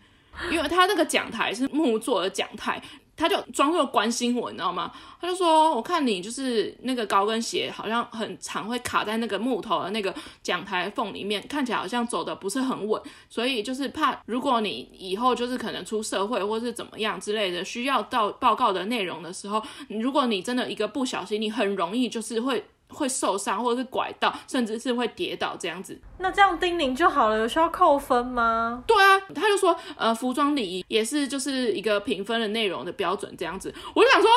[0.52, 2.82] 因为他那个讲台是木做的讲台。
[3.20, 4.92] 他就装作关心我，你知道吗？
[5.20, 26.00] 他就说：“我看你就是那个高跟鞋，好像很常会卡在那个木头的那个讲台缝里面，看起来好像走的不是很稳，所以就是怕如果你以后就是可能出社会或是怎么样之类的，需要到报告的内容的时候，如果你真的一个不小心，你很容易就是会。”会受伤，或者是拐到，甚至是会跌倒这样子。
[26.20, 28.84] 那这样叮咛就好了，有需要扣分吗？
[28.88, 33.74] 对啊，他就说，呃，服装礼仪也是就是一个评分的内容的标准这样子。
[33.94, 34.30] 我就想说，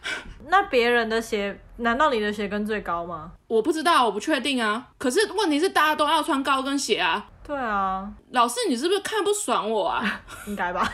[0.48, 3.32] 那别人的鞋，难道你的鞋跟最高吗？
[3.46, 4.88] 我不知道，我不确定啊。
[4.98, 7.26] 可是问题是，大家都要穿高跟鞋啊。
[7.46, 10.22] 对啊，老师，你是不是看不爽我啊？
[10.46, 10.90] 应该吧。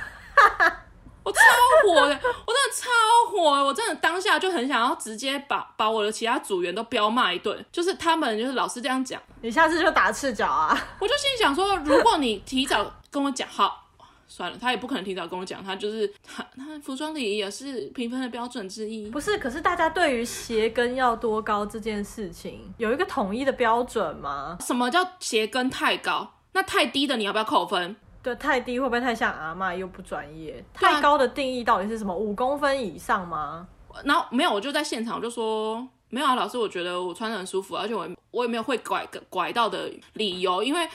[1.25, 1.41] 我超
[1.83, 2.15] 火的，
[2.47, 10.71] 我真的超火的，我真的当下就很想要直接把把我的其他组员都飙骂一顿，就是他们就是老是这样讲，你下次就打赤脚啊！
[11.01, 13.81] 我就心里想说，如果你提早跟我讲好。
[14.27, 19.09] 算了，他也不可能提早跟我讲，他就是他他服装礼仪也是评分的标准之一。
[19.11, 24.57] 不是，可是大家对于鞋跟要多高这件事情有一个统一的标准吗？
[24.61, 26.33] 什么叫鞋跟太高？
[26.53, 27.95] 那太低的你要不要扣分？
[28.25, 30.65] 对，太低会不会太像阿妈又不专业？
[30.73, 32.13] 太高的定义到底是什么？
[32.13, 33.69] 五公分以上吗？
[34.05, 40.89] 然后没有，我就在现场我就说没有啊，老师，我觉得我穿的很舒服，而且我我也没有会拐拐到的理由，因为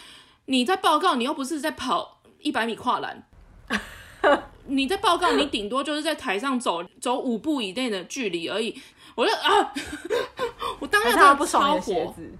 [0.45, 2.17] 你在报告，你又不是在跑。
[2.41, 3.21] 一百米跨栏，
[4.67, 8.81] 你在报告，你顶多就是在台上走走五步以内的距离而已。
[9.13, 9.73] 我就啊，
[10.79, 12.33] 我当下真的不爽的鞋子，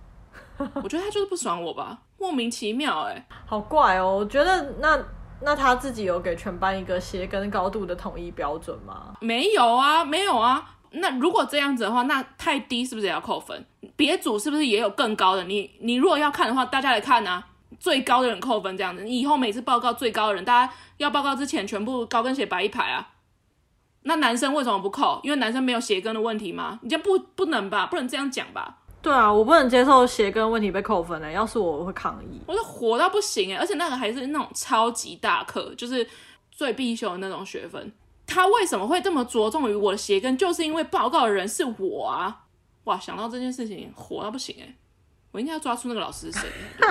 [0.84, 4.18] 我觉得他就是不爽我吧，莫名其妙哎、欸，好怪哦。
[4.18, 5.00] 我觉得那
[5.42, 9.14] 那他自己有给全班一个鞋跟高度的统一标准吗？
[9.22, 10.76] 没有啊，没有啊。
[10.92, 13.66] 那如果这样子的话，那太低是不是也要扣分？
[13.96, 15.44] 别组是不是也有更高的？
[15.44, 17.46] 你你如果要看的话，大家来看啊。
[17.80, 23.10] 最高的人扣分，这样子，你以后每次报告最高的人，大家要报告之前全部高跟鞋摆一排啊。
[24.02, 25.22] 那男生为什么不扣？
[25.24, 26.80] 因为男生没有鞋跟的问题吗？
[26.82, 27.86] 你就不不能吧？
[27.86, 28.79] 不能这样讲吧？
[29.02, 31.32] 对啊，我不能接受鞋跟问题被扣分的。
[31.32, 32.42] 要是我，我会抗议。
[32.46, 33.58] 我就火到不行哎！
[33.58, 36.06] 而且那个还是那种超级大课，就是
[36.52, 37.92] 最必修的那种学分。
[38.28, 40.38] 他为什么会这么着重于我的鞋跟？
[40.38, 42.46] 就是因为报告的人是我啊！
[42.84, 44.76] 哇，想到这件事情，火到不行哎！
[45.32, 46.50] 我应该要抓出那个老师是谁？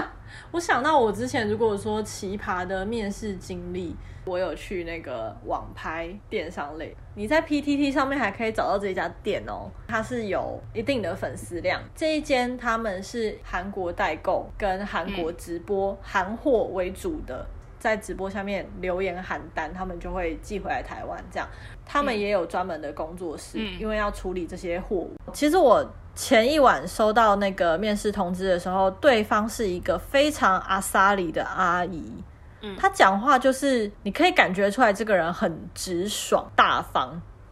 [0.53, 11.83] 我想到我之前如果说奇葩的面试经历，我有去那个网拍电商类，你在 PTT 上面还可以找到这一家店哦，它是有一定的粉丝量。
[11.97, 17.45] 这一间他们是韩国代购跟韩国直播韩货为主的，
[17.81, 21.23] 在直播下面留言喊单，他们就会寄回来台湾。
[21.33, 21.49] 这样，
[21.85, 25.17] 他们也有专门的工作室，因为要处理这些货物。
[25.33, 25.85] 其实我。
[26.19, 32.13] 前一晚收到那个面试通知的时候，对方是一个非常阿萨里的阿姨，
[32.61, 37.11] 嗯，她讲话就是你可以感觉出来，这个人很直爽大方，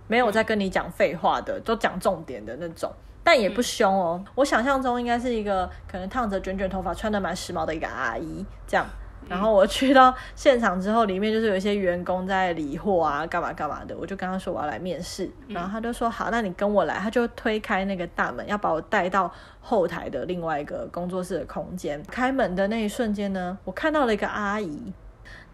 [0.09, 2.93] 没有在跟你讲废话的，都讲重点的那种，
[3.23, 4.25] 但也不凶哦。
[4.35, 8.85] 我想象中应该是一个可能烫着卷卷头发，穿的蛮时髦的一个阿姨这样。
[9.29, 13.97] 然后我去到现场之后，里面就是有一些员工在理货啊，干嘛干嘛的。
[13.97, 16.95] 我就跟他说我要来面试，然后他就说好，那你跟我来。
[16.95, 19.29] 他就推开那个大门，要把我带到
[19.61, 22.01] 后台的另外一个工作室的空间。
[22.11, 24.93] 开门的那一瞬间呢，我看到了一个阿姨。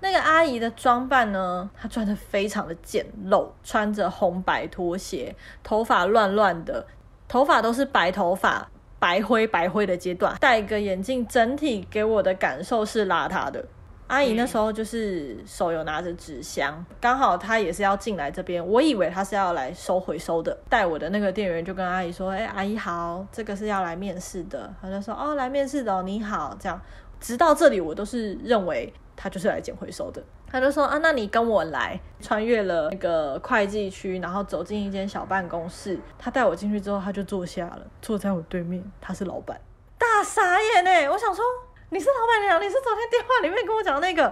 [0.01, 6.85] 那个阿姨的装扮呢，她穿的非常的简陋，穿着红白拖鞋，头发乱乱的，
[7.29, 8.69] 头发都是白头发。
[9.03, 13.65] 白灰白灰的阶段，戴个眼镜，整体给我的感受是邋遢的。
[14.07, 20.57] 阿姨那时候就是手有拿着纸箱，刚好她也是要进来这边，我以为她是要来收回收的。
[20.69, 26.81] 带我的那个店员就跟阿姨说：“哎、欸，阿姨好，这个是要来面试的。”她就说：“哦，来面试的哦，你好。”这样，
[27.19, 30.23] 直到这里我都是认为她就是来捡回收的。
[30.53, 35.99] 他就说啊，那你跟我来，穿越了那个会计区，然后走进一间小办公室。
[36.19, 38.85] 他带我进去之后，他就坐下了，坐在我对面。
[39.01, 39.59] 他是老板，
[39.97, 41.09] 大傻眼哎！
[41.09, 41.43] 我想说，
[41.89, 44.25] 你是老板娘，你是昨天电话里面跟我讲那个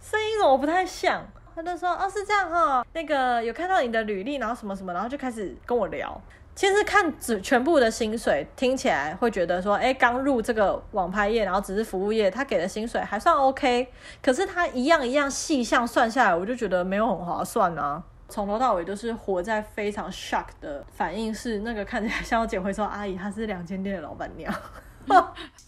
[0.00, 1.22] 声音，怎么不太像？
[1.54, 6.18] 他就说哦，是这样哈，那个有看到你的履历，然后什么什么，然后就开始跟我聊。
[6.58, 13.86] 其实看只全部的薪水，听起来会觉得说，哎，刚入这个网拍业，然后只是服务业，他给的薪水还算 OK。
[14.20, 18.02] 可是他一样一样细项算下来，我就觉得没有很划算啊。
[18.28, 24.52] 从头到尾都是活在非常 shock 的反应，是那个看起来像要捡回收阿姨，她是两间店的老板娘，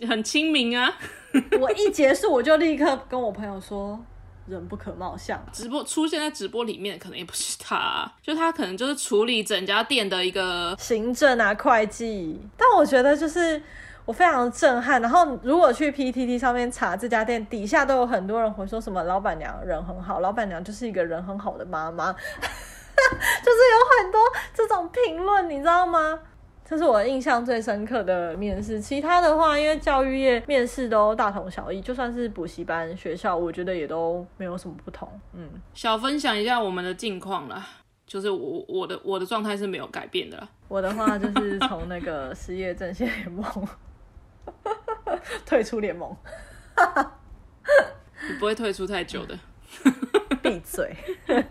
[0.08, 0.92] 很亲民啊。
[1.60, 3.96] 我一结束，我就立刻跟我朋友说。
[4.46, 12.40] 人不可貌相，直播出现在直播里面，可能也不是他，啊， 就他可能就是处理整家店的一个行政啊、会计。
[12.56, 13.62] 但我觉得就是
[14.04, 15.00] 我非常的震撼。
[15.00, 24.20] 然后如果去 PTT 上面查这家店，底下都有很多人会说什么老板娘人很好，老板娘就是一个人很好的妈妈， 就是有很多
[24.52, 26.18] 这种评论，你知道吗？
[26.70, 35.08] 这是我印象最深刻的面试，其他的话，因为教育业面试都大同小异，就算是补习班学校，我觉得也都没有什么不同。
[35.32, 37.66] 嗯，小分享一下我们的近况啦，
[38.06, 40.48] 就是我我的我的状态是没有改变的啦。
[40.68, 43.44] 我的话就是从那个失业阵线联盟
[45.44, 46.16] 退出联盟，
[48.28, 49.36] 你 不会退出太久的。
[50.40, 50.96] 闭嘴！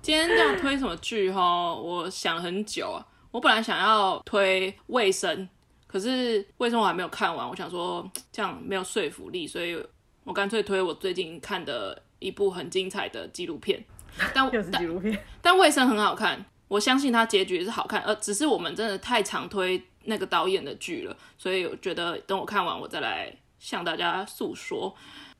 [0.00, 1.74] 今天要推什么剧哈？
[1.74, 3.04] 我想了很久啊。
[3.30, 5.48] 我本来想要推卫生，
[5.86, 9.78] 可是卫生我还没有看完，我想说这样没有说服力，所以
[10.24, 13.84] 我干脆推我最近看的一部很精彩的纪录片。
[14.32, 24.94] 但 又是纪录片，但《卫生》很好看，我相信它结局是好看，呃，只是我们真的太常推那个导演的剧了，所以我觉得等我看完，我再来向大家诉说。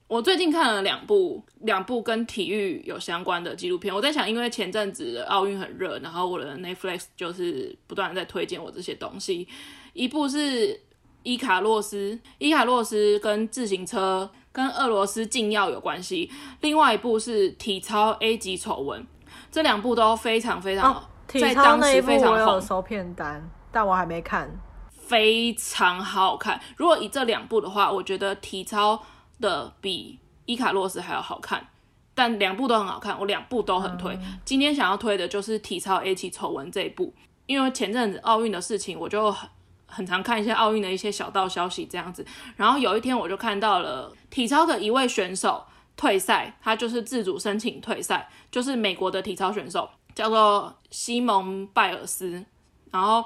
[0.09, 3.93] 我最近看了两部两部跟体育有相关的纪录片。
[3.93, 9.49] 我在想，因为前阵子的奥运很热，然后我的 Netflix 就是不断在推荐我这些东西。
[9.95, 10.81] 一部是
[11.25, 16.31] 伊卡洛斯，伊卡洛斯跟自行车跟俄罗斯禁药有关系；
[16.61, 19.05] 另外一部是体操 A 级丑闻。
[19.51, 22.47] 这两部都非常非常，哦、在当时非常红。
[22.47, 24.49] 我有收片单，但我还没看，
[24.89, 26.61] 非常好看。
[26.77, 29.03] 如果以这两部的话，我觉得体操。
[29.41, 31.69] 的比伊卡洛斯还要好看，
[32.15, 34.15] 但两部都很好看，我两部都很推。
[34.15, 37.13] 嗯、今天想要推的就是体操 A 级丑闻这一部，
[37.47, 39.49] 因为前阵子奥运的事情，我就很
[39.87, 42.25] 很常看一些奥运的一些小道消息这样子。
[42.57, 45.65] 然后有一天我就看到了体操的一位选手
[45.97, 52.45] 退赛，他就是自主申请退赛，就是美国的体操选手叫做西蒙拜尔斯，
[52.91, 53.25] 然后。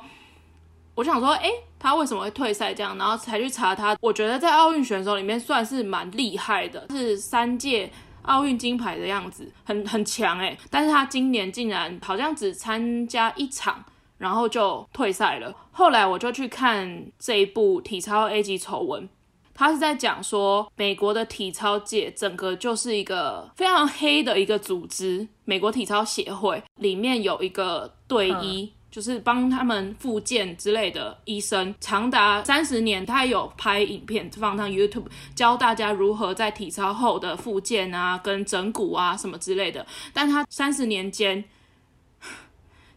[1.01, 2.74] 我想说，哎、欸，他为什么会退赛？
[2.74, 3.96] 这样，然后才去查他。
[4.03, 7.90] 我觉得在奥运选手里面算是蛮厉害的，是三届
[8.24, 10.55] 奥运金牌的样子，很很强哎。
[10.68, 13.82] 但是他今年竟然好像只参加一场，
[14.18, 15.51] 然后就退赛了。
[15.72, 19.09] 后来我就去看这一部体操 A 级丑闻，
[19.55, 28.70] 他是在讲说，美国的体操界整个就是一个非常黑的一个组织，美国体操协会里面有一个队医。
[28.91, 39.86] 嗯就是帮他们复健之类的医生，长达三十年，他有拍影片放上 YouTube，教大家如何在体操后的复健啊，跟整骨啊什么之类的。
[40.12, 41.45] 但他三十年间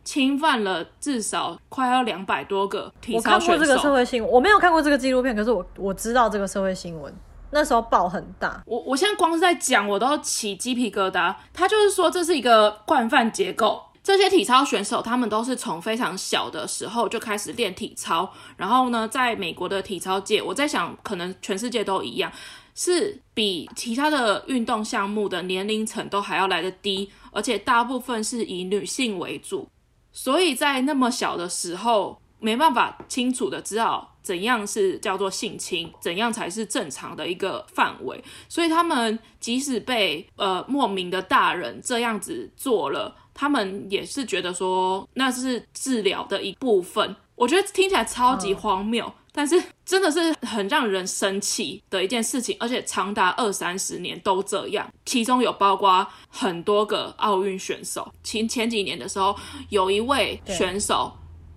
[0.04, 3.36] 侵犯了至少快要两百多个体操选手。
[3.36, 7.14] 我看过这个社会新闻，我没有看过这个纪录片，可是我我知道这个社会新闻，
[7.52, 8.64] 那时候爆很大。
[8.66, 11.36] 我我现在光是在讲，我都起鸡皮疙瘩。
[11.54, 13.80] 他就是说这是一个惯犯结构。
[14.04, 22.30] 这些体操选手，他们都是从非常小的时候就开始练体操，然后呢，在美国的体操界，我在想，可能全世界都一样，
[22.76, 29.70] 是比其他的运动项目的年龄层都还要来得低，而且大部分是以女性为主，
[30.12, 43.16] 所以在那么小的时候，没办法清楚的知道怎样是叫做性侵，怎样才是正常的一个范围，所以他们即使被呃莫名的大人这样子做了。
[43.34, 58.14] 他们也是觉得说那是治疗的一部分，我觉得听起来超级荒谬，嗯、但是真的是很让人生气的一件事情，而且长达二三十年都这样，其中有包括很多个奥运选手。
[58.24, 59.36] 前前几年的时候，
[59.70, 61.12] 有一位选手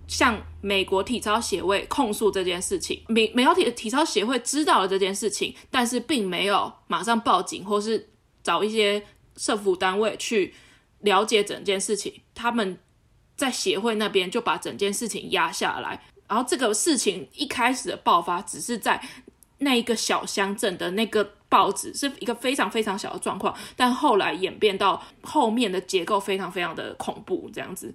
[0.07, 8.09] 向美国体操协会控诉这件事情，美美国体体操协会知道了这件事情，但是并没有马上报警或是
[8.41, 9.03] 找一些
[9.35, 10.55] 社服单位去。
[11.01, 12.77] 了解整件事情，他们
[13.35, 16.01] 在协会那边就把整件事情压下来。
[16.27, 19.01] 然后这个事情一开始的爆发，只是在
[19.59, 23.55] 那一个小乡镇的那个报纸，是一个非常非常小的状况。
[23.77, 27.93] 但后来演变到后面的结构非常非常的恐怖，这样子，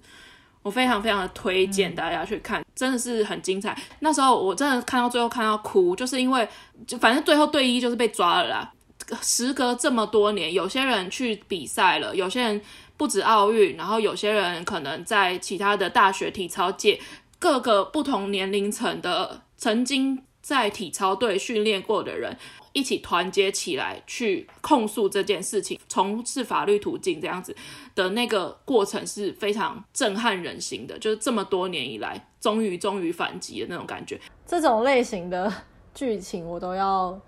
[0.63, 3.77] 我非常非常的推荐大家去看，真的是很精彩。
[3.99, 6.47] 那时候我真的看到最后看到哭，就是因为
[6.87, 8.73] 就反正最后队医就是被抓了啦。
[9.21, 12.61] 时隔这么多年，有些人去比赛了，有些人。
[13.03, 16.97] 不止奥运，然后有些人可能在其他的大学体操界，
[17.37, 22.37] 各个不同年龄层的曾经在体操队训练过的人，
[22.71, 27.53] 一起团结起来去控诉这件事情，从事法律途径这样子
[27.93, 34.17] 的那个过程是非常震撼人心的，就是这么多年以来，终于终于反击的那种感觉。
[34.47, 35.51] 这种类型的
[35.93, 37.19] 剧情我都要。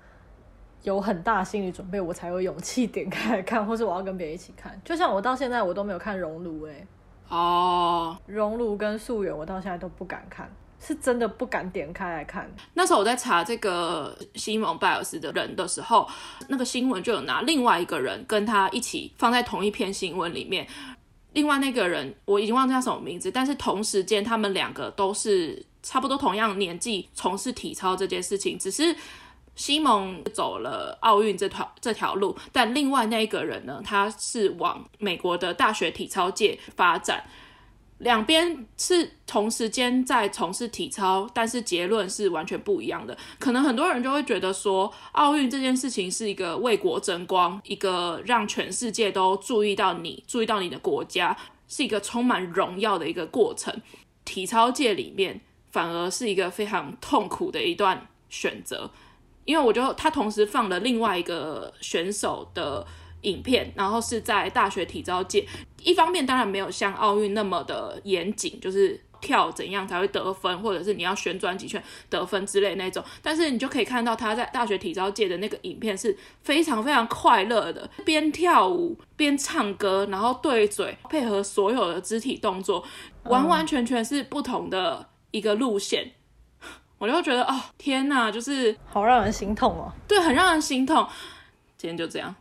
[0.86, 4.80] 有很大心理准备，我才有勇气点开来看， 或是我要跟别人一起看。
[4.86, 6.88] 就像我到现在我都没有看熔炉，哎，
[7.28, 12.50] 哦，熔炉跟素媛我到现在都不敢看，是真的不敢点开来看。
[12.76, 16.08] 那时候我在查这个西蒙拜尔斯的人的时候，
[16.48, 20.68] 那个新闻就有拿另外一个人跟他一起放在同一篇新闻里面。
[21.34, 28.96] 另外那个人我已经忘记他什么名字，但是同时间他们两个都是差不多同样年纪从事体操这件事情，只是。
[29.56, 37.24] 西蒙走了奥运这条这条路，但另外那一个人呢，他是往美国的大学体操界发展，
[38.00, 43.18] 两边是同时间在从事体操，但是结论是完全不一样的。
[43.40, 51.36] 可能很多人就会觉得说，奥运这件事情是一个为国争光，一个让全世界都注意到你，注意到你的国家，
[51.70, 53.74] 是一个充满荣耀的一个过程。
[54.26, 55.40] 体操界里面
[55.72, 58.92] 反而是一个非常痛苦的一段选择。
[59.46, 62.86] 因为我觉得他同时放了另外一个选手的
[63.22, 65.48] 影片，然后是在大学体操界，
[65.84, 69.00] 一方面当然没有像奥运那么的严谨，就是。
[69.22, 71.82] 跳怎样才会得分，或者是你要旋转几圈
[72.12, 82.84] 得分之类那种，但是你就可以看到他在大学体操界的那个影片是非常非常快乐的，边跳舞边唱歌，然后对嘴配合所有的肢体动作，
[83.24, 86.04] 完完全全是不同的一个路线。
[86.06, 86.12] 嗯、
[86.98, 89.92] 我就觉得哦，天哪，就是好让人心痛哦。
[90.08, 91.08] 对，很让人心痛。
[91.78, 92.34] 今天就这样。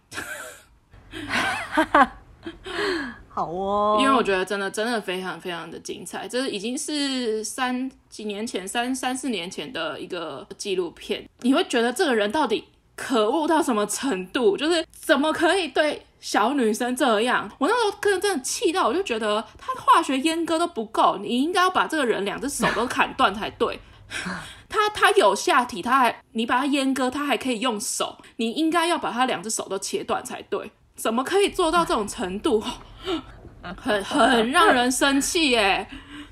[3.29, 14.57] 好哦，因为我觉得真的真的非常非常的精彩，这已经是三几年前三三四年前的一个纪录片，你会觉得这个人到底可恶到什么程度？
[14.57, 17.51] 就是怎么可以对小女生这样？
[17.59, 23.79] 我那时候真的气到，我就觉得他化学阉割都不够，你应该要把这个人两只手都砍断才对。
[24.69, 30.71] 他他有下体，他还你把他阉割，他还可以用手，你应该要把他两只手都切断才对。
[30.97, 32.63] 怎么可以做到这种程度？
[33.77, 35.89] 很很让人生气耶，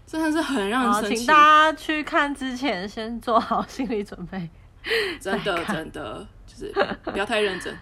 [0.07, 1.17] 真的是很让人生气。
[1.17, 4.51] 请大家去看之前，先做好心理准备。
[5.21, 7.77] 真的真的，就是不要太认真，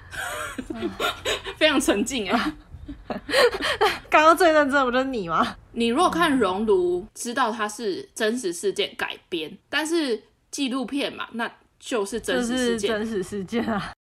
[1.56, 2.52] 非常沉静哎。
[4.10, 5.56] 刚刚最认真不就是你吗？
[5.72, 13.92] 你如果看《熔炉》，知道它是真实事件改编，但是纪录片嘛，那就是真实事件，真实事件啊。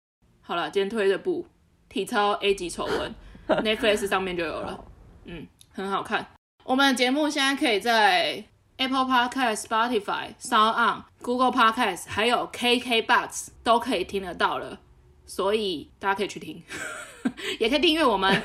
[0.42, 1.46] 好了，今天推的部。
[1.88, 3.16] 体操 A 级丑闻，
[3.64, 4.80] Netflix 上面就有了，
[5.26, 6.24] 嗯，很好看。
[6.64, 8.44] 我们的节目现在可以在
[8.78, 14.80] Apple Podcast、Spotify、Sound On、Google Podcast，还有 KKBox 都可以听得到了，
[15.30, 16.62] 所以大家可以去听，
[17.60, 18.42] 也可以订阅我们，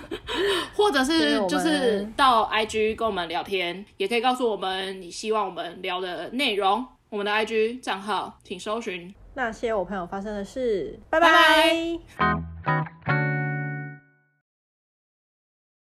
[0.76, 6.84] 或者是就是到 IG 跟我们聊天，也可以告诉我们你希望我们聊的内容。
[7.08, 9.14] 我们的 IG 账号请搜寻。
[9.34, 13.25] 那些我朋友发生的事，拜拜。